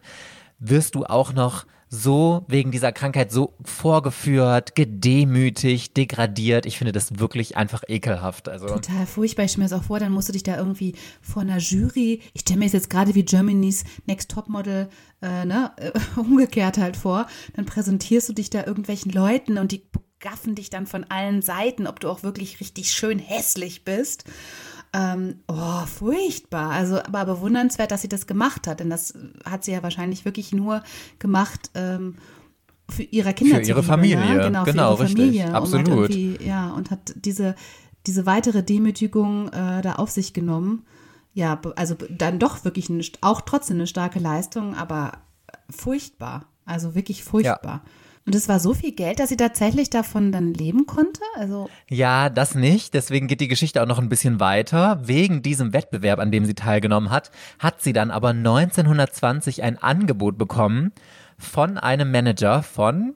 wirst 0.59 0.95
du 0.95 1.05
auch 1.05 1.33
noch 1.33 1.65
so 1.89 2.45
wegen 2.47 2.71
dieser 2.71 2.91
Krankheit 2.91 3.31
so 3.31 3.55
vorgeführt, 3.65 4.75
gedemütigt, 4.75 5.97
degradiert. 5.97 6.65
Ich 6.67 6.77
finde 6.77 6.91
das 6.91 7.19
wirklich 7.19 7.57
einfach 7.57 7.83
ekelhaft. 7.87 8.47
Also 8.47 8.67
Total 8.67 9.07
furchtbar. 9.07 9.45
Ich 9.45 9.51
stelle 9.51 9.63
mir 9.63 9.69
das 9.69 9.79
auch 9.79 9.85
vor, 9.85 9.99
dann 9.99 10.11
musst 10.11 10.29
du 10.29 10.33
dich 10.33 10.43
da 10.43 10.55
irgendwie 10.55 10.93
vor 11.21 11.41
einer 11.41 11.57
Jury, 11.57 12.21
ich 12.33 12.41
stelle 12.41 12.59
mir 12.59 12.67
jetzt 12.67 12.89
gerade 12.89 13.15
wie 13.15 13.23
Germany's 13.23 13.83
Next 14.05 14.29
Topmodel 14.29 14.89
äh, 15.21 15.45
ne, 15.45 15.71
umgekehrt 16.15 16.77
halt 16.77 16.95
vor, 16.95 17.27
dann 17.55 17.65
präsentierst 17.65 18.29
du 18.29 18.33
dich 18.33 18.49
da 18.49 18.65
irgendwelchen 18.65 19.11
Leuten 19.11 19.57
und 19.57 19.71
die 19.71 19.83
gaffen 20.19 20.55
dich 20.55 20.69
dann 20.69 20.85
von 20.85 21.05
allen 21.05 21.41
Seiten, 21.41 21.87
ob 21.87 21.99
du 21.99 22.09
auch 22.09 22.23
wirklich 22.23 22.59
richtig 22.59 22.91
schön 22.91 23.19
hässlich 23.19 23.83
bist. 23.83 24.25
Ähm, 24.91 25.35
oh, 25.47 25.85
furchtbar. 25.85 26.71
Also, 26.71 26.99
aber 26.99 27.25
bewundernswert, 27.25 27.91
dass 27.91 28.01
sie 28.01 28.09
das 28.09 28.27
gemacht 28.27 28.67
hat, 28.67 28.79
denn 28.79 28.89
das 28.89 29.13
hat 29.45 29.63
sie 29.63 29.71
ja 29.71 29.83
wahrscheinlich 29.83 30.25
wirklich 30.25 30.51
nur 30.51 30.83
gemacht, 31.19 31.69
ähm, 31.75 32.15
für 32.89 33.03
ihre 33.03 33.33
Kinder 33.33 33.57
für 33.57 33.61
ihre 33.61 33.83
Familie, 33.83 34.17
ne? 34.19 34.43
genau, 34.45 34.63
genau 34.63 34.95
für 34.95 35.03
ihre 35.03 35.09
richtig, 35.09 35.25
Familie. 35.25 35.53
absolut. 35.53 36.09
Und 36.09 36.41
ja, 36.41 36.71
und 36.71 36.89
hat 36.91 37.13
diese, 37.15 37.55
diese 38.07 38.25
weitere 38.25 38.63
Demütigung 38.63 39.49
äh, 39.49 39.81
da 39.81 39.95
auf 39.95 40.09
sich 40.09 40.33
genommen. 40.33 40.85
Ja, 41.33 41.61
also 41.75 41.95
dann 42.09 42.39
doch 42.39 42.65
wirklich 42.65 42.89
eine, 42.89 43.03
auch 43.21 43.41
trotzdem 43.41 43.77
eine 43.77 43.87
starke 43.87 44.19
Leistung, 44.19 44.75
aber 44.75 45.19
furchtbar. 45.69 46.45
Also 46.65 46.95
wirklich 46.95 47.23
furchtbar. 47.23 47.83
Ja. 47.85 47.91
Und 48.29 48.35
es 48.35 48.47
war 48.47 48.59
so 48.59 48.75
viel 48.75 48.91
Geld, 48.91 49.19
dass 49.19 49.29
sie 49.29 49.37
tatsächlich 49.37 49.89
davon 49.89 50.31
dann 50.31 50.53
leben 50.53 50.85
konnte? 50.85 51.19
Also 51.35 51.67
ja, 51.89 52.29
das 52.29 52.53
nicht. 52.53 52.93
Deswegen 52.93 53.25
geht 53.25 53.41
die 53.41 53.47
Geschichte 53.47 53.81
auch 53.81 53.87
noch 53.87 53.97
ein 53.97 54.07
bisschen 54.07 54.39
weiter. 54.39 55.01
Wegen 55.03 55.41
diesem 55.41 55.73
Wettbewerb, 55.73 56.19
an 56.19 56.31
dem 56.31 56.45
sie 56.45 56.53
teilgenommen 56.53 57.09
hat, 57.09 57.31
hat 57.57 57.81
sie 57.81 57.91
dann 57.91 58.11
aber 58.11 58.29
1920 58.29 59.63
ein 59.63 59.79
Angebot 59.79 60.37
bekommen 60.37 60.91
von 61.39 61.79
einem 61.79 62.11
Manager 62.11 62.61
von, 62.61 63.15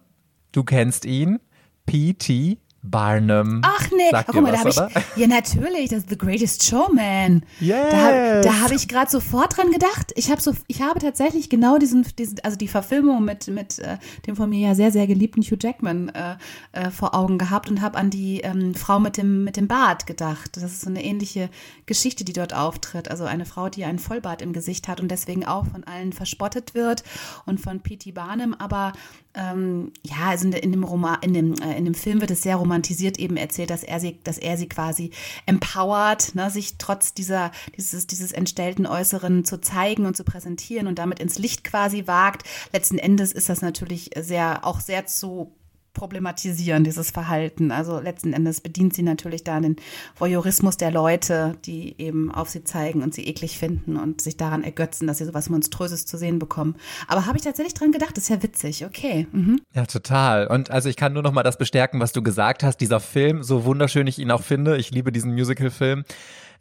du 0.52 0.64
kennst 0.64 1.06
ihn, 1.06 1.38
P.T. 1.86 2.58
Barnum. 2.84 3.62
Ach 3.64 3.90
nee, 3.92 4.10
Sagt 4.12 4.30
guck 4.30 4.42
mal, 4.42 4.52
da 4.52 4.60
habe 4.60 4.70
ich. 4.70 4.76
Ja, 5.16 5.28
natürlich, 5.28 5.90
das 5.90 6.00
ist 6.00 6.10
The 6.10 6.18
Greatest 6.18 6.64
Showman. 6.64 7.44
Yes. 7.60 7.92
Da, 7.92 8.42
da 8.42 8.62
habe 8.62 8.76
ich 8.76 8.88
gerade 8.90 9.10
sofort 9.10 9.58
dran 9.58 9.72
gedacht. 9.72 10.12
Ich 10.16 10.30
habe 10.30 10.42
so, 10.42 10.54
ich 10.68 10.82
habe 10.82 11.00
tatsächlich 11.00 11.50
genau 11.50 11.78
diesen, 11.78 12.06
diesen 12.18 12.42
also 12.42 12.58
die 12.58 12.68
Verfilmung 12.68 13.24
mit, 13.24 13.48
mit 13.48 13.80
äh, 13.80 13.98
dem 14.28 14.36
von 14.36 14.50
mir 14.50 14.68
ja 14.68 14.76
sehr, 14.76 14.92
sehr 14.92 15.08
geliebten 15.08 15.42
Hugh 15.42 15.58
Jackman 15.60 16.10
äh, 16.10 16.36
äh, 16.74 16.92
vor 16.92 17.16
Augen 17.16 17.38
gehabt 17.38 17.70
und 17.70 17.82
habe 17.82 17.98
an 17.98 18.10
die 18.10 18.42
ähm, 18.42 18.76
Frau 18.76 19.00
mit 19.00 19.16
dem, 19.18 19.46
mit 19.46 19.56
dem 19.56 19.68
Bart 19.68 20.06
gedacht. 20.06 20.58
Das 20.58 20.64
ist 20.64 20.82
so 20.82 20.90
eine 20.90 21.04
ähnliche 21.04 21.50
Geschichte, 21.86 22.26
die 22.26 22.34
dort 22.34 22.54
auftritt. 22.54 23.10
Also 23.10 23.24
eine 23.24 23.46
Frau, 23.46 23.70
die 23.70 23.86
einen 23.86 24.00
Vollbart 24.00 24.42
im 24.42 24.52
Gesicht 24.52 24.90
hat 24.90 25.00
und 25.00 25.10
deswegen 25.10 25.46
auch 25.46 25.68
von 25.68 25.86
allen 25.86 26.12
verspottet 26.12 26.76
wird 26.76 27.04
und 27.46 27.62
von 27.62 27.80
P.T. 27.80 28.12
Barnum, 28.12 28.54
aber 28.54 28.92
ähm, 29.36 29.92
ja, 30.04 30.30
also 30.30 30.48
in, 30.48 30.72
dem 30.72 30.84
Roman, 30.84 31.18
in 31.22 31.34
dem, 31.34 31.54
äh, 31.56 31.76
in 31.78 31.86
dem 31.86 31.96
Film 31.96 32.22
wird 32.22 32.30
es 32.30 32.44
sehr 32.44 32.58
romantisiert 32.74 33.20
eben 33.20 33.38
erzählt, 33.38 33.70
dass 33.70 33.84
er 33.84 34.00
sie, 34.00 34.20
dass 34.24 34.38
er 34.38 34.58
sie 34.58 34.68
quasi 34.68 35.12
empowert, 35.46 36.34
ne, 36.34 36.50
sich 36.50 36.78
trotz 36.78 37.14
dieser, 37.14 37.52
dieses, 37.78 38.08
dieses 38.08 38.32
entstellten 38.32 38.88
Äußeren 38.88 39.46
zu 39.46 39.62
zeigen 39.62 40.06
und 40.06 40.18
zu 40.18 40.24
präsentieren 40.24 40.88
und 40.88 40.98
damit 40.98 41.20
ins 41.20 41.38
Licht 41.38 41.64
quasi 41.64 42.08
wagt. 42.08 42.44
Letzten 42.72 42.98
Endes 42.98 43.32
ist 43.32 43.50
das 43.50 43.62
natürlich 43.62 44.10
sehr, 44.18 44.66
auch 44.66 44.80
sehr 44.80 45.06
zu 45.06 45.56
problematisieren, 45.94 46.84
dieses 46.84 47.12
Verhalten. 47.12 47.72
Also 47.72 48.00
letzten 48.00 48.34
Endes 48.34 48.62
bedient 48.62 48.94
sie 48.94 49.04
natürlich 49.04 49.44
da 49.44 49.60
den 49.60 49.76
Voyeurismus 50.18 50.78
der 50.78 50.92
Leute, 50.92 51.56
die 51.66 51.96
eben 52.00 52.32
auf 52.32 52.50
sie 52.50 52.64
zeigen 52.64 53.04
und 53.04 53.14
sie 53.14 53.28
eklig 53.28 53.58
finden 53.58 53.98
und 53.98 54.22
sich 54.22 54.36
daran 54.36 54.64
ergötzen, 54.64 55.08
dass 55.08 55.20
sie 55.20 55.26
sowas 55.26 55.50
Monströses 55.50 56.06
zu 56.06 56.18
sehen 56.18 56.40
bekommen. 56.40 56.76
Aber 57.08 57.26
habe 57.28 57.38
ich 57.38 57.44
tatsächlich 57.44 57.76
dran 57.76 57.92
gedacht, 57.92 58.18
ist 58.18 58.30
ja 58.30 58.42
witzig, 58.42 58.86
okay. 58.86 59.28
Mhm. 59.32 59.62
Ja, 59.74 59.86
total. 59.86 60.48
Und 60.48 60.72
also 60.72 60.90
ich 60.90 60.96
kann 60.96 61.14
nur 61.14 61.24
noch 61.24 61.32
mal 61.32 61.44
das 61.44 61.58
bestärken, 61.58 62.00
was 62.00 62.12
du 62.12 62.24
gesagt 62.24 62.64
hast. 62.64 62.78
Dieser 62.78 63.00
Film, 63.00 63.44
so 63.44 63.66
wunderschön 63.66 64.08
ich 64.08 64.18
ihn 64.18 64.32
auch 64.32 64.42
finde, 64.42 64.78
ich 64.78 64.92
liebe 64.92 65.12
diesen 65.12 65.34
Musical-Film, 65.34 66.06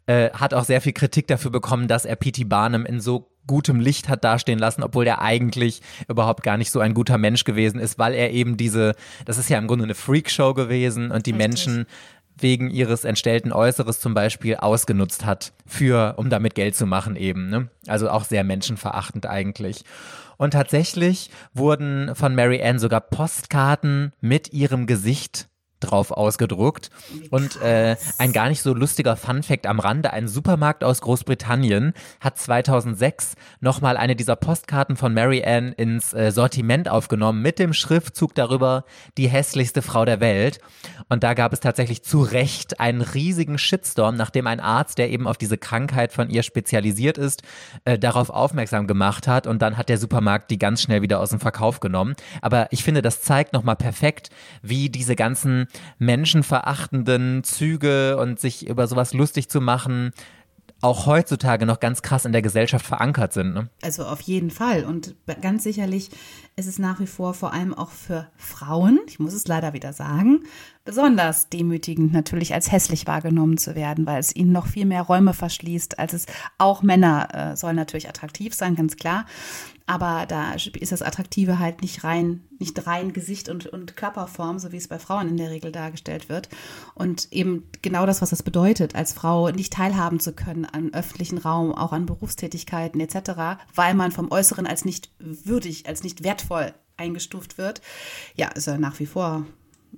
äh, 0.05 0.29
hat 0.31 0.53
auch 0.53 0.65
sehr 0.65 0.81
viel 0.81 0.93
Kritik 0.93 1.27
dafür 1.27 1.49
bekommen, 1.49 1.87
dass 1.87 2.05
er 2.05 2.15
P.T. 2.15 2.43
Barnum 2.43 2.85
in 2.85 2.99
so 2.99 3.32
gutem 3.47 3.79
Licht 3.79 4.09
hat 4.09 4.23
dastehen 4.23 4.59
lassen, 4.59 4.83
obwohl 4.83 5.05
er 5.07 5.21
eigentlich 5.21 5.81
überhaupt 6.07 6.43
gar 6.43 6.57
nicht 6.57 6.71
so 6.71 6.79
ein 6.79 6.93
guter 6.93 7.17
Mensch 7.17 7.43
gewesen 7.43 7.79
ist, 7.79 7.99
weil 7.99 8.13
er 8.13 8.31
eben 8.31 8.57
diese, 8.57 8.95
das 9.25 9.37
ist 9.37 9.49
ja 9.49 9.57
im 9.57 9.67
Grunde 9.67 9.83
eine 9.83 9.95
Freakshow 9.95 10.53
gewesen 10.53 11.11
und 11.11 11.25
die 11.25 11.31
Richtig. 11.31 11.47
Menschen 11.47 11.85
wegen 12.37 12.69
ihres 12.69 13.03
entstellten 13.03 13.51
Äußeres 13.51 13.99
zum 13.99 14.13
Beispiel 14.13 14.55
ausgenutzt 14.55 15.25
hat, 15.25 15.53
für, 15.65 16.15
um 16.17 16.29
damit 16.29 16.55
Geld 16.55 16.75
zu 16.75 16.85
machen 16.85 17.15
eben. 17.15 17.49
Ne? 17.49 17.69
Also 17.87 18.09
auch 18.09 18.23
sehr 18.23 18.43
menschenverachtend 18.43 19.25
eigentlich. 19.25 19.83
Und 20.37 20.51
tatsächlich 20.51 21.29
wurden 21.53 22.15
von 22.15 22.33
Mary 22.33 22.61
Ann 22.63 22.79
sogar 22.79 23.01
Postkarten 23.01 24.13
mit 24.19 24.51
ihrem 24.51 24.87
Gesicht 24.87 25.47
drauf 25.83 26.11
ausgedruckt. 26.11 26.89
Und 27.29 27.61
äh, 27.61 27.95
ein 28.17 28.33
gar 28.33 28.49
nicht 28.49 28.61
so 28.61 28.73
lustiger 28.73 29.15
Funfact 29.15 29.67
am 29.67 29.79
Rande, 29.79 30.13
ein 30.13 30.27
Supermarkt 30.27 30.83
aus 30.83 31.01
Großbritannien 31.01 31.93
hat 32.19 32.37
2006 32.37 33.35
nochmal 33.59 33.97
eine 33.97 34.15
dieser 34.15 34.35
Postkarten 34.35 34.95
von 34.95 35.13
Mary 35.13 35.43
Ann 35.43 35.73
ins 35.73 36.13
äh, 36.13 36.31
Sortiment 36.31 36.89
aufgenommen 36.89 37.41
mit 37.41 37.59
dem 37.59 37.73
Schriftzug 37.73 38.35
darüber, 38.35 38.85
die 39.17 39.27
hässlichste 39.27 39.81
Frau 39.81 40.05
der 40.05 40.19
Welt. 40.19 40.59
Und 41.09 41.23
da 41.23 41.33
gab 41.33 41.53
es 41.53 41.59
tatsächlich 41.59 42.03
zu 42.03 42.21
Recht 42.21 42.79
einen 42.79 43.01
riesigen 43.01 43.57
Shitstorm, 43.57 44.15
nachdem 44.15 44.47
ein 44.47 44.59
Arzt, 44.59 44.97
der 44.97 45.09
eben 45.09 45.27
auf 45.27 45.37
diese 45.37 45.57
Krankheit 45.57 46.11
von 46.11 46.29
ihr 46.29 46.43
spezialisiert 46.43 47.17
ist, 47.17 47.43
äh, 47.85 47.97
darauf 47.99 48.29
aufmerksam 48.29 48.87
gemacht 48.87 49.27
hat. 49.27 49.47
Und 49.47 49.61
dann 49.61 49.77
hat 49.77 49.89
der 49.89 49.97
Supermarkt 49.97 50.51
die 50.51 50.59
ganz 50.59 50.81
schnell 50.81 51.01
wieder 51.01 51.19
aus 51.19 51.29
dem 51.29 51.39
Verkauf 51.39 51.79
genommen. 51.79 52.15
Aber 52.41 52.67
ich 52.71 52.83
finde, 52.83 53.01
das 53.01 53.21
zeigt 53.21 53.53
nochmal 53.53 53.75
perfekt, 53.75 54.29
wie 54.61 54.89
diese 54.89 55.15
ganzen 55.15 55.67
menschenverachtenden 55.99 57.43
Züge 57.43 58.17
und 58.17 58.39
sich 58.39 58.67
über 58.67 58.87
sowas 58.87 59.13
lustig 59.13 59.49
zu 59.49 59.61
machen, 59.61 60.11
auch 60.83 61.05
heutzutage 61.05 61.65
noch 61.65 61.79
ganz 61.79 62.01
krass 62.01 62.25
in 62.25 62.33
der 62.33 62.41
Gesellschaft 62.41 62.85
verankert 62.85 63.31
sind. 63.31 63.53
Ne? 63.53 63.69
Also 63.81 64.05
auf 64.05 64.19
jeden 64.21 64.51
Fall. 64.51 64.83
Und 64.83 65.15
ganz 65.41 65.63
sicherlich 65.63 66.09
ist 66.57 66.67
es 66.67 66.77
nach 66.77 66.99
wie 66.99 67.07
vor 67.07 67.33
vor 67.33 67.53
allem 67.53 67.73
auch 67.73 67.89
für 67.89 68.27
Frauen, 68.35 68.99
ich 69.07 69.17
muss 69.17 69.33
es 69.33 69.47
leider 69.47 69.71
wieder 69.71 69.93
sagen, 69.93 70.43
besonders 70.83 71.47
demütigend 71.47 72.11
natürlich 72.11 72.53
als 72.53 72.69
hässlich 72.69 73.07
wahrgenommen 73.07 73.57
zu 73.57 73.75
werden, 73.75 74.05
weil 74.05 74.19
es 74.19 74.35
ihnen 74.35 74.51
noch 74.51 74.67
viel 74.67 74.85
mehr 74.85 75.03
Räume 75.03 75.33
verschließt, 75.33 75.99
als 75.99 76.11
es 76.11 76.25
auch 76.57 76.83
Männer 76.83 77.29
äh, 77.33 77.55
sollen 77.55 77.77
natürlich 77.77 78.09
attraktiv 78.09 78.53
sein, 78.53 78.75
ganz 78.75 78.97
klar. 78.97 79.25
Aber 79.85 80.25
da 80.27 80.53
ist 80.53 80.91
das 80.91 81.01
Attraktive 81.01 81.59
halt 81.59 81.81
nicht 81.81 82.03
rein, 82.03 82.43
nicht 82.59 82.87
rein 82.87 83.11
Gesicht 83.11 83.49
und, 83.49 83.67
und 83.67 83.97
Körperform, 83.97 84.59
so 84.59 84.71
wie 84.71 84.77
es 84.77 84.87
bei 84.87 84.97
Frauen 84.99 85.27
in 85.27 85.37
der 85.37 85.49
Regel 85.49 85.71
dargestellt 85.71 86.29
wird. 86.29 86.49
Und 86.95 87.27
eben 87.31 87.67
genau 87.81 88.05
das, 88.05 88.21
was 88.21 88.29
das 88.29 88.43
bedeutet, 88.43 88.95
als 88.95 89.13
Frau 89.13 89.49
nicht 89.49 89.73
teilhaben 89.73 90.19
zu 90.19 90.33
können 90.33 90.65
an 90.65 90.93
öffentlichen 90.93 91.37
Raum, 91.37 91.73
auch 91.73 91.91
an 91.91 92.05
Berufstätigkeiten 92.05 93.01
etc., 93.01 93.63
weil 93.75 93.93
man 93.93 94.11
vom 94.11 94.31
Äußeren 94.31 94.67
als 94.67 94.85
nicht 94.85 95.11
würdig, 95.19 95.87
als 95.87 96.03
nicht 96.03 96.23
wertvoll 96.23 96.73
eingestuft 96.95 97.57
wird. 97.57 97.81
Ja, 98.35 98.49
ist 98.49 98.67
er 98.67 98.77
nach 98.77 98.99
wie 98.99 99.05
vor 99.05 99.45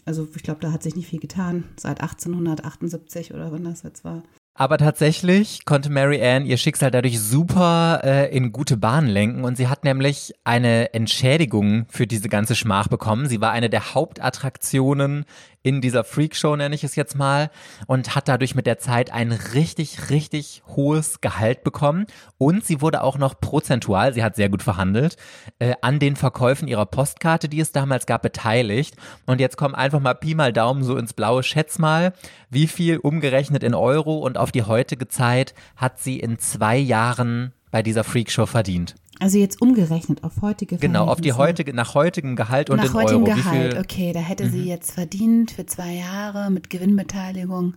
also 0.03 0.27
ich 0.35 0.43
glaube, 0.43 0.59
da 0.59 0.71
hat 0.71 0.83
sich 0.83 0.95
nicht 0.95 1.07
viel 1.07 1.19
getan 1.19 1.63
seit 1.77 2.01
1878 2.01 3.33
oder 3.33 3.51
wann 3.51 3.63
das 3.63 3.83
jetzt 3.83 4.03
war. 4.03 4.23
Aber 4.57 4.77
tatsächlich 4.77 5.65
konnte 5.65 5.89
Mary 5.89 6.25
Ann 6.25 6.45
ihr 6.45 6.55
Schicksal 6.55 6.89
dadurch 6.89 7.19
super 7.19 7.99
äh, 8.05 8.33
in 8.33 8.53
gute 8.53 8.77
Bahnen 8.77 9.09
lenken 9.09 9.43
und 9.43 9.57
sie 9.57 9.67
hat 9.67 9.83
nämlich 9.83 10.33
eine 10.45 10.93
Entschädigung 10.93 11.85
für 11.89 12.07
diese 12.07 12.29
ganze 12.29 12.55
Schmach 12.55 12.87
bekommen. 12.87 13.27
Sie 13.27 13.41
war 13.41 13.51
eine 13.51 13.69
der 13.69 13.93
Hauptattraktionen 13.93 15.25
in 15.65 15.81
dieser 15.81 16.03
Freakshow, 16.03 16.55
nenne 16.55 16.75
ich 16.75 16.83
es 16.83 16.95
jetzt 16.95 17.15
mal, 17.15 17.49
und 17.87 18.13
hat 18.13 18.27
dadurch 18.27 18.53
mit 18.53 18.67
der 18.67 18.77
Zeit 18.77 19.11
ein 19.11 19.31
richtig, 19.31 20.11
richtig 20.11 20.61
hohes 20.67 21.21
Gehalt 21.21 21.63
bekommen. 21.63 22.05
Und 22.37 22.63
sie 22.63 22.81
wurde 22.81 23.01
auch 23.01 23.17
noch 23.17 23.39
prozentual, 23.41 24.13
sie 24.13 24.23
hat 24.23 24.35
sehr 24.35 24.49
gut 24.49 24.61
verhandelt, 24.61 25.17
äh, 25.57 25.73
an 25.81 25.97
den 25.97 26.15
Verkäufen 26.15 26.67
ihrer 26.67 26.85
Postkarte, 26.85 27.49
die 27.49 27.59
es 27.59 27.71
damals 27.71 28.05
gab, 28.05 28.21
beteiligt. 28.21 28.95
Und 29.25 29.41
jetzt 29.41 29.57
kommen 29.57 29.73
einfach 29.73 29.99
mal 29.99 30.13
Pi 30.13 30.35
mal 30.35 30.53
Daumen 30.53 30.83
so 30.83 30.97
ins 30.97 31.13
Blaue. 31.13 31.41
Schätz 31.41 31.79
mal, 31.79 32.13
wie 32.51 32.67
viel 32.67 32.97
umgerechnet 32.97 33.63
in 33.63 33.73
Euro 33.73 34.19
und 34.19 34.37
auf 34.37 34.51
die 34.51 34.63
heutige 34.63 35.07
Zeit 35.07 35.55
hat 35.75 35.99
sie 35.99 36.19
in 36.19 36.37
zwei 36.37 36.77
Jahren 36.77 37.53
bei 37.71 37.81
dieser 37.81 38.03
Freakshow 38.03 38.45
verdient? 38.45 38.93
Also 39.19 39.37
jetzt 39.37 39.61
umgerechnet 39.61 40.23
auf 40.23 40.41
heutige 40.41 40.77
Genau, 40.77 41.05
auf 41.05 41.21
die 41.21 41.33
heutige, 41.33 41.73
nach 41.73 41.93
heutigem 41.93 42.35
Gehalt 42.35 42.69
und 42.69 42.77
nach 42.77 42.85
in 42.85 42.93
heutigem 42.93 43.23
Euro. 43.23 43.35
Gehalt, 43.35 43.77
okay, 43.77 44.11
da 44.13 44.19
hätte 44.19 44.45
mhm. 44.45 44.51
sie 44.51 44.63
jetzt 44.65 44.91
verdient 44.91 45.51
für 45.51 45.65
zwei 45.65 45.93
Jahre 45.93 46.51
mit 46.51 46.69
Gewinnbeteiligung 46.69 47.75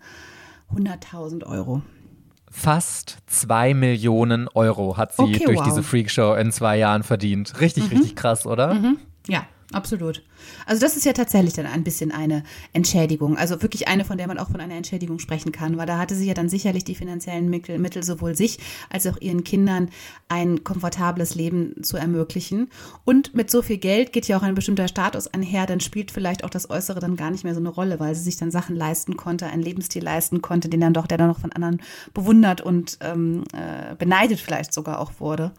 100.000 0.74 1.46
Euro. 1.46 1.82
Fast 2.50 3.18
zwei 3.26 3.74
Millionen 3.74 4.48
Euro 4.48 4.96
hat 4.96 5.14
sie 5.14 5.22
okay, 5.22 5.44
durch 5.44 5.58
wow. 5.58 5.64
diese 5.64 5.82
Freakshow 5.82 6.34
in 6.34 6.50
zwei 6.50 6.78
Jahren 6.78 7.02
verdient. 7.02 7.60
Richtig, 7.60 7.84
mhm. 7.84 7.90
richtig 7.90 8.16
krass, 8.16 8.46
oder? 8.46 8.74
Mhm. 8.74 8.98
Ja, 9.28 9.46
absolut. 9.72 10.22
Also 10.66 10.80
das 10.80 10.96
ist 10.96 11.04
ja 11.04 11.12
tatsächlich 11.12 11.54
dann 11.54 11.66
ein 11.66 11.84
bisschen 11.84 12.10
eine 12.10 12.42
Entschädigung. 12.72 13.36
Also 13.36 13.62
wirklich 13.62 13.88
eine, 13.88 14.04
von 14.04 14.18
der 14.18 14.26
man 14.26 14.38
auch 14.38 14.50
von 14.50 14.60
einer 14.60 14.74
Entschädigung 14.74 15.18
sprechen 15.18 15.52
kann, 15.52 15.76
weil 15.76 15.86
da 15.86 15.98
hatte 15.98 16.14
sie 16.14 16.26
ja 16.26 16.34
dann 16.34 16.48
sicherlich 16.48 16.84
die 16.84 16.94
finanziellen 16.94 17.50
Mittel, 17.50 17.78
Mittel 17.78 18.02
sowohl 18.02 18.34
sich 18.34 18.58
als 18.90 19.06
auch 19.06 19.20
ihren 19.20 19.44
Kindern 19.44 19.90
ein 20.28 20.64
komfortables 20.64 21.34
Leben 21.34 21.82
zu 21.82 21.96
ermöglichen. 21.96 22.68
Und 23.04 23.34
mit 23.34 23.50
so 23.50 23.62
viel 23.62 23.78
Geld 23.78 24.12
geht 24.12 24.26
ja 24.28 24.38
auch 24.38 24.42
ein 24.42 24.54
bestimmter 24.54 24.88
Status 24.88 25.26
einher, 25.28 25.66
dann 25.66 25.80
spielt 25.80 26.10
vielleicht 26.10 26.44
auch 26.44 26.50
das 26.50 26.70
Äußere 26.70 27.00
dann 27.00 27.16
gar 27.16 27.30
nicht 27.30 27.44
mehr 27.44 27.54
so 27.54 27.60
eine 27.60 27.68
Rolle, 27.68 28.00
weil 28.00 28.14
sie 28.14 28.22
sich 28.22 28.36
dann 28.36 28.50
Sachen 28.50 28.76
leisten 28.76 29.16
konnte, 29.16 29.46
einen 29.46 29.62
Lebensstil 29.62 30.02
leisten 30.02 30.42
konnte, 30.42 30.68
den 30.68 30.80
dann 30.80 30.94
doch, 30.94 31.06
der 31.06 31.18
dann 31.18 31.28
noch 31.28 31.40
von 31.40 31.52
anderen 31.52 31.82
bewundert 32.14 32.60
und 32.60 32.98
ähm, 33.00 33.44
äh, 33.52 33.94
beneidet 33.96 34.40
vielleicht 34.40 34.72
sogar 34.72 35.00
auch 35.00 35.12
wurde. 35.18 35.52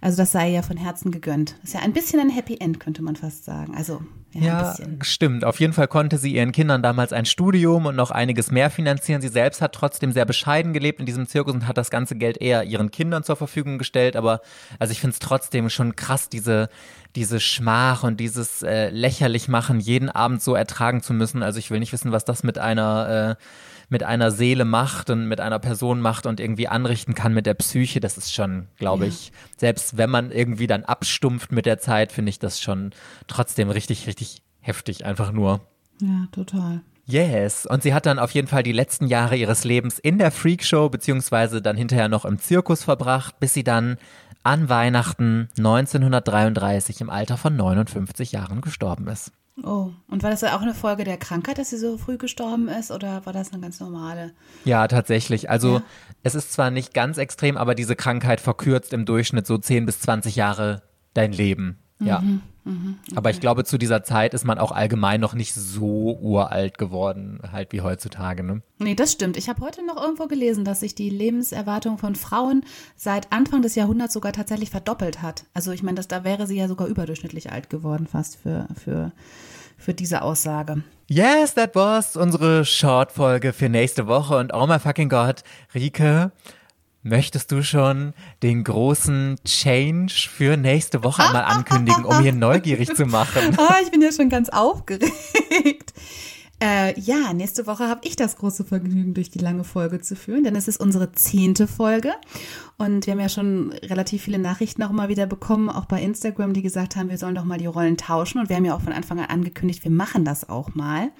Also 0.00 0.16
das 0.18 0.32
sei 0.32 0.50
ja 0.50 0.62
von 0.62 0.76
Herzen 0.76 1.10
gegönnt. 1.10 1.56
Das 1.60 1.70
ist 1.70 1.74
ja 1.74 1.80
ein 1.80 1.92
bisschen 1.92 2.20
ein 2.20 2.30
Happy 2.30 2.56
End, 2.60 2.80
könnte 2.80 3.02
man 3.02 3.16
fast 3.16 3.44
sagen. 3.44 3.74
Also 3.76 4.02
ja, 4.32 4.74
ja 4.76 4.76
stimmt. 5.00 5.44
Auf 5.44 5.60
jeden 5.60 5.72
Fall 5.72 5.88
konnte 5.88 6.18
sie 6.18 6.34
ihren 6.34 6.52
Kindern 6.52 6.82
damals 6.82 7.12
ein 7.12 7.24
Studium 7.24 7.86
und 7.86 7.96
noch 7.96 8.10
einiges 8.10 8.50
mehr 8.50 8.70
finanzieren. 8.70 9.22
Sie 9.22 9.28
selbst 9.28 9.62
hat 9.62 9.74
trotzdem 9.74 10.12
sehr 10.12 10.24
bescheiden 10.24 10.72
gelebt 10.72 11.00
in 11.00 11.06
diesem 11.06 11.26
Zirkus 11.26 11.54
und 11.54 11.66
hat 11.66 11.78
das 11.78 11.90
ganze 11.90 12.16
Geld 12.16 12.40
eher 12.40 12.64
ihren 12.64 12.90
Kindern 12.90 13.24
zur 13.24 13.36
Verfügung 13.36 13.78
gestellt. 13.78 14.16
Aber 14.16 14.40
also 14.78 14.92
ich 14.92 15.00
finde 15.00 15.14
es 15.14 15.20
trotzdem 15.20 15.70
schon 15.70 15.96
krass, 15.96 16.28
diese 16.28 16.68
diese 17.14 17.40
Schmach 17.40 18.02
und 18.02 18.20
dieses 18.20 18.62
äh, 18.62 18.90
lächerlich 18.90 19.48
machen, 19.48 19.80
jeden 19.80 20.10
Abend 20.10 20.42
so 20.42 20.54
ertragen 20.54 21.02
zu 21.02 21.14
müssen. 21.14 21.42
Also 21.42 21.58
ich 21.58 21.70
will 21.70 21.80
nicht 21.80 21.92
wissen, 21.92 22.12
was 22.12 22.26
das 22.26 22.42
mit 22.42 22.58
einer 22.58 23.36
äh, 23.38 23.42
mit 23.88 24.02
einer 24.02 24.30
Seele 24.30 24.64
macht 24.64 25.10
und 25.10 25.26
mit 25.26 25.40
einer 25.40 25.58
Person 25.58 26.00
macht 26.00 26.26
und 26.26 26.40
irgendwie 26.40 26.68
anrichten 26.68 27.14
kann 27.14 27.32
mit 27.32 27.46
der 27.46 27.54
Psyche, 27.54 28.00
das 28.00 28.18
ist 28.18 28.34
schon, 28.34 28.68
glaube 28.78 29.04
ja. 29.04 29.10
ich, 29.10 29.32
selbst 29.56 29.96
wenn 29.96 30.10
man 30.10 30.32
irgendwie 30.32 30.66
dann 30.66 30.84
abstumpft 30.84 31.52
mit 31.52 31.66
der 31.66 31.78
Zeit, 31.78 32.12
finde 32.12 32.30
ich 32.30 32.38
das 32.38 32.60
schon 32.60 32.90
trotzdem 33.28 33.70
richtig, 33.70 34.06
richtig 34.06 34.42
heftig, 34.60 35.04
einfach 35.04 35.32
nur. 35.32 35.60
Ja, 36.00 36.26
total. 36.32 36.82
Yes. 37.08 37.66
Und 37.66 37.84
sie 37.84 37.94
hat 37.94 38.04
dann 38.04 38.18
auf 38.18 38.32
jeden 38.32 38.48
Fall 38.48 38.64
die 38.64 38.72
letzten 38.72 39.06
Jahre 39.06 39.36
ihres 39.36 39.62
Lebens 39.62 40.00
in 40.00 40.18
der 40.18 40.32
Freakshow 40.32 40.88
beziehungsweise 40.88 41.62
dann 41.62 41.76
hinterher 41.76 42.08
noch 42.08 42.24
im 42.24 42.38
Zirkus 42.38 42.82
verbracht, 42.82 43.38
bis 43.38 43.54
sie 43.54 43.62
dann 43.62 43.96
an 44.42 44.68
Weihnachten 44.68 45.48
1933 45.56 47.00
im 47.00 47.10
Alter 47.10 47.36
von 47.36 47.54
59 47.54 48.32
Jahren 48.32 48.60
gestorben 48.60 49.06
ist. 49.06 49.32
Oh, 49.62 49.90
und 50.08 50.22
war 50.22 50.30
das 50.30 50.44
auch 50.44 50.60
eine 50.60 50.74
Folge 50.74 51.04
der 51.04 51.16
Krankheit, 51.16 51.56
dass 51.56 51.70
sie 51.70 51.78
so 51.78 51.96
früh 51.96 52.18
gestorben 52.18 52.68
ist 52.68 52.90
oder 52.90 53.24
war 53.24 53.32
das 53.32 53.52
eine 53.52 53.62
ganz 53.62 53.80
normale? 53.80 54.32
Ja, 54.64 54.86
tatsächlich. 54.86 55.48
Also 55.48 55.76
ja. 55.76 55.82
es 56.22 56.34
ist 56.34 56.52
zwar 56.52 56.70
nicht 56.70 56.92
ganz 56.92 57.16
extrem, 57.16 57.56
aber 57.56 57.74
diese 57.74 57.96
Krankheit 57.96 58.40
verkürzt 58.40 58.92
im 58.92 59.06
Durchschnitt 59.06 59.46
so 59.46 59.56
10 59.56 59.86
bis 59.86 60.00
20 60.00 60.36
Jahre 60.36 60.82
dein 61.14 61.32
Leben. 61.32 61.78
Ja. 62.00 62.20
Mhm, 62.20 62.42
mh, 62.66 62.94
okay. 63.06 63.16
Aber 63.16 63.30
ich 63.30 63.40
glaube, 63.40 63.64
zu 63.64 63.78
dieser 63.78 64.02
Zeit 64.02 64.34
ist 64.34 64.44
man 64.44 64.58
auch 64.58 64.72
allgemein 64.72 65.20
noch 65.20 65.34
nicht 65.34 65.54
so 65.54 66.18
uralt 66.20 66.78
geworden, 66.78 67.40
halt 67.50 67.72
wie 67.72 67.80
heutzutage. 67.80 68.42
Ne? 68.42 68.62
Nee, 68.78 68.94
das 68.94 69.12
stimmt. 69.12 69.36
Ich 69.36 69.48
habe 69.48 69.60
heute 69.62 69.84
noch 69.84 69.96
irgendwo 69.96 70.26
gelesen, 70.26 70.64
dass 70.64 70.80
sich 70.80 70.94
die 70.94 71.08
Lebenserwartung 71.10 71.98
von 71.98 72.14
Frauen 72.14 72.64
seit 72.96 73.32
Anfang 73.32 73.62
des 73.62 73.74
Jahrhunderts 73.74 74.12
sogar 74.12 74.32
tatsächlich 74.32 74.70
verdoppelt 74.70 75.22
hat. 75.22 75.44
Also 75.54 75.72
ich 75.72 75.82
meine, 75.82 76.00
da 76.00 76.24
wäre 76.24 76.46
sie 76.46 76.56
ja 76.56 76.68
sogar 76.68 76.88
überdurchschnittlich 76.88 77.52
alt 77.52 77.70
geworden, 77.70 78.06
fast 78.06 78.36
für, 78.36 78.68
für, 78.82 79.12
für 79.78 79.94
diese 79.94 80.22
Aussage. 80.22 80.82
Yes, 81.08 81.54
that 81.54 81.76
was 81.76 82.16
unsere 82.16 82.64
Short-Folge 82.64 83.52
für 83.52 83.68
nächste 83.68 84.08
Woche. 84.08 84.36
Und 84.36 84.52
oh 84.52 84.66
my 84.66 84.80
fucking 84.80 85.08
God, 85.08 85.44
Rike, 85.72 86.32
Möchtest 87.06 87.52
du 87.52 87.62
schon 87.62 88.14
den 88.42 88.64
großen 88.64 89.36
Change 89.44 90.12
für 90.28 90.56
nächste 90.56 91.04
Woche 91.04 91.22
einmal 91.22 91.44
ankündigen, 91.44 92.04
um 92.04 92.20
hier 92.20 92.32
neugierig 92.32 92.92
zu 92.96 93.06
machen? 93.06 93.56
Oh, 93.56 93.74
ich 93.84 93.92
bin 93.92 94.02
ja 94.02 94.10
schon 94.10 94.28
ganz 94.28 94.48
aufgeregt. 94.48 95.94
Äh, 96.60 96.98
ja, 96.98 97.32
nächste 97.32 97.68
Woche 97.68 97.86
habe 97.86 98.00
ich 98.02 98.16
das 98.16 98.38
große 98.38 98.64
Vergnügen, 98.64 99.14
durch 99.14 99.30
die 99.30 99.38
lange 99.38 99.62
Folge 99.62 100.00
zu 100.00 100.16
führen, 100.16 100.42
denn 100.42 100.56
es 100.56 100.66
ist 100.66 100.80
unsere 100.80 101.12
zehnte 101.12 101.68
Folge. 101.68 102.12
Und 102.76 103.06
wir 103.06 103.12
haben 103.12 103.20
ja 103.20 103.28
schon 103.28 103.70
relativ 103.84 104.22
viele 104.22 104.40
Nachrichten 104.40 104.82
auch 104.82 104.90
mal 104.90 105.08
wieder 105.08 105.26
bekommen, 105.26 105.68
auch 105.68 105.84
bei 105.84 106.02
Instagram, 106.02 106.54
die 106.54 106.62
gesagt 106.62 106.96
haben, 106.96 107.08
wir 107.08 107.18
sollen 107.18 107.36
doch 107.36 107.44
mal 107.44 107.58
die 107.58 107.66
Rollen 107.66 107.96
tauschen. 107.96 108.40
Und 108.40 108.48
wir 108.48 108.56
haben 108.56 108.64
ja 108.64 108.74
auch 108.74 108.80
von 108.80 108.92
Anfang 108.92 109.20
an 109.20 109.26
angekündigt, 109.26 109.84
wir 109.84 109.92
machen 109.92 110.24
das 110.24 110.48
auch 110.48 110.74
mal. 110.74 111.12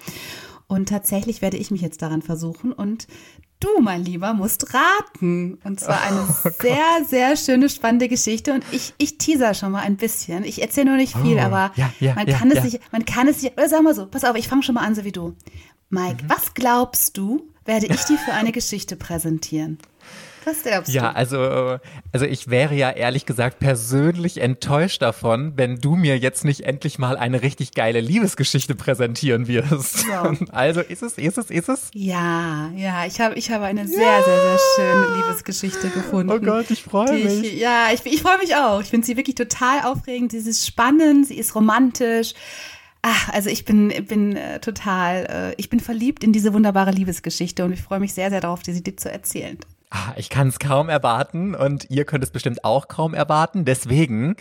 Und 0.67 0.89
tatsächlich 0.89 1.41
werde 1.41 1.57
ich 1.57 1.71
mich 1.71 1.81
jetzt 1.81 2.01
daran 2.01 2.21
versuchen 2.21 2.73
und 2.73 3.07
du, 3.59 3.81
mein 3.81 4.03
Lieber, 4.03 4.33
musst 4.33 4.73
raten. 4.73 5.59
Und 5.63 5.79
zwar 5.79 6.01
eine 6.01 6.27
oh 6.27 6.49
sehr, 6.61 7.05
sehr 7.07 7.37
schöne, 7.37 7.69
spannende 7.69 8.09
Geschichte. 8.09 8.53
Und 8.53 8.65
ich, 8.71 8.93
ich 8.97 9.17
teaser 9.17 9.53
schon 9.53 9.71
mal 9.71 9.81
ein 9.81 9.95
bisschen. 9.95 10.43
Ich 10.43 10.61
erzähle 10.61 10.87
nur 10.87 10.97
nicht 10.97 11.15
viel, 11.15 11.37
oh, 11.37 11.41
aber 11.41 11.71
ja, 11.75 11.91
ja, 11.99 12.15
man 12.15 12.25
kann 12.27 12.51
ja, 12.51 12.57
es 12.57 12.63
sich, 12.63 12.81
man 12.91 13.05
kann 13.05 13.27
es 13.27 13.41
sich, 13.41 13.53
oder 13.53 13.69
sag 13.69 13.81
mal 13.81 13.95
so, 13.95 14.07
pass 14.07 14.25
auf, 14.25 14.35
ich 14.35 14.47
fange 14.47 14.63
schon 14.63 14.75
mal 14.75 14.85
an, 14.85 14.95
so 14.95 15.03
wie 15.05 15.11
du. 15.11 15.35
Mike, 15.89 16.23
mhm. 16.23 16.29
was 16.29 16.53
glaubst 16.53 17.17
du, 17.17 17.49
werde 17.65 17.87
ich 17.87 18.03
dir 18.03 18.17
für 18.17 18.33
eine 18.33 18.51
Geschichte 18.51 18.97
präsentieren? 18.97 19.77
Was 20.47 20.63
glaubst 20.63 20.93
ja, 20.93 21.09
du? 21.09 21.15
also, 21.17 21.79
also 22.13 22.25
ich 22.25 22.49
wäre 22.49 22.73
ja 22.73 22.89
ehrlich 22.89 23.25
gesagt 23.25 23.59
persönlich 23.59 24.39
enttäuscht 24.39 25.01
davon, 25.01 25.57
wenn 25.57 25.81
du 25.81 25.97
mir 25.97 26.17
jetzt 26.17 26.45
nicht 26.45 26.61
endlich 26.61 26.97
mal 26.97 27.17
eine 27.17 27.41
richtig 27.41 27.73
geile 27.73 27.99
Liebesgeschichte 27.99 28.73
präsentieren 28.73 29.47
wirst. 29.47 29.99
So. 29.99 30.07
Also 30.51 30.79
ist 30.79 31.03
es, 31.03 31.17
ist 31.17 31.37
es, 31.37 31.51
ist 31.51 31.67
es? 31.67 31.91
Ja, 31.93 32.71
ja, 32.75 33.05
ich 33.05 33.19
habe 33.19 33.35
ich 33.35 33.51
habe 33.51 33.65
eine 33.65 33.87
sehr, 33.87 34.01
ja. 34.01 34.23
sehr, 34.23 34.41
sehr 34.41 34.59
schöne 34.75 35.15
Liebesgeschichte 35.17 35.89
gefunden. 35.89 36.31
Oh 36.31 36.39
Gott, 36.39 36.71
ich 36.71 36.81
freue 36.81 37.11
mich. 37.11 37.43
Ich, 37.43 37.59
ja, 37.59 37.89
ich, 37.93 38.05
ich 38.05 38.21
freue 38.21 38.37
mich 38.37 38.55
auch. 38.55 38.81
Ich 38.81 38.87
finde 38.87 39.05
sie 39.05 39.17
wirklich 39.17 39.35
total 39.35 39.81
aufregend. 39.81 40.31
Sie 40.31 40.37
ist 40.37 40.65
spannend, 40.65 41.27
sie 41.27 41.37
ist 41.37 41.55
romantisch. 41.55 42.33
Ach, 43.01 43.29
also 43.33 43.49
ich 43.49 43.65
bin, 43.65 43.89
bin 44.07 44.37
äh, 44.37 44.61
total, 44.61 45.25
äh, 45.29 45.55
ich 45.57 45.69
bin 45.69 45.81
verliebt 45.81 46.23
in 46.23 46.31
diese 46.31 46.53
wunderbare 46.53 46.91
Liebesgeschichte 46.91 47.65
und 47.65 47.73
ich 47.73 47.81
freue 47.81 47.99
mich 47.99 48.13
sehr, 48.13 48.29
sehr 48.29 48.39
darauf, 48.39 48.63
diese 48.63 48.81
dir 48.81 48.95
zu 48.95 49.11
erzählen. 49.11 49.57
Ah, 49.89 50.11
ich 50.17 50.29
kann 50.29 50.49
es 50.49 50.59
kaum 50.59 50.89
erwarten 50.89 51.55
und 51.55 51.89
ihr 51.89 52.03
könnt 52.03 52.21
es 52.21 52.31
bestimmt 52.31 52.65
auch 52.65 52.89
kaum 52.89 53.13
erwarten. 53.13 53.63
Deswegen 53.63 54.35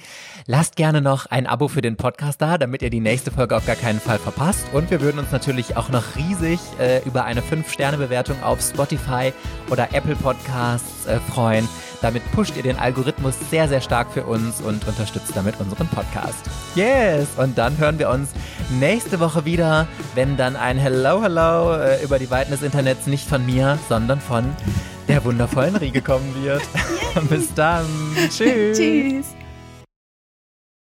lasst 0.47 0.75
gerne 0.75 1.01
noch 1.01 1.27
ein 1.27 1.47
Abo 1.47 1.69
für 1.69 1.83
den 1.83 1.97
Podcast 1.97 2.43
da, 2.43 2.59
damit 2.59 2.83
ihr 2.83 2.91
die 2.91 2.99
nächste 2.99 3.31
Folge 3.31 3.57
auf 3.57 3.65
gar 3.65 3.77
keinen 3.77 4.01
Fall 4.01 4.19
verpasst. 4.19 4.67
Und 4.73 4.91
wir 4.91 5.01
würden 5.01 5.21
uns 5.21 5.31
natürlich 5.31 5.77
auch 5.77 5.89
noch 5.89 6.17
riesig 6.17 6.59
äh, 6.81 7.01
über 7.07 7.25
eine 7.25 7.43
5-Sterne-Bewertung 7.43 8.43
auf 8.43 8.61
Spotify 8.61 9.33
oder 9.71 9.95
Apple 9.95 10.17
Podcasts 10.17 11.07
äh, 11.07 11.21
freuen. 11.21 11.69
Damit 12.03 12.23
pusht 12.33 12.57
ihr 12.57 12.63
den 12.63 12.79
Algorithmus 12.79 13.35
sehr, 13.51 13.69
sehr 13.69 13.81
stark 13.81 14.13
für 14.13 14.25
uns 14.25 14.61
und 14.61 14.87
unterstützt 14.87 15.33
damit 15.35 15.59
unseren 15.61 15.89
Podcast. 15.89 16.39
Yes! 16.75 17.29
Und 17.37 17.57
dann 17.59 17.79
hören 17.79 17.99
wir 17.99 18.11
uns 18.11 18.31
nächste 18.79 19.21
Woche 19.21 19.45
wieder, 19.45 19.87
wenn 20.15 20.37
dann 20.37 20.57
ein 20.57 20.79
Hello, 20.79 21.23
Hello 21.23 21.77
äh, 21.77 22.03
über 22.03 22.19
die 22.19 22.31
Weiten 22.31 22.51
des 22.51 22.63
Internets 22.63 23.07
nicht 23.07 23.29
von 23.29 23.45
mir, 23.45 23.79
sondern 23.89 24.21
von 24.21 24.45
der 25.09 25.25
wundervollen 25.25 25.77
Riege 25.77 26.03
kommen 26.03 26.35
wird. 26.43 26.63
Bis 27.29 27.53
dann. 27.55 27.87
Tschüss. 28.29 28.77
Tschüss. 28.79 29.36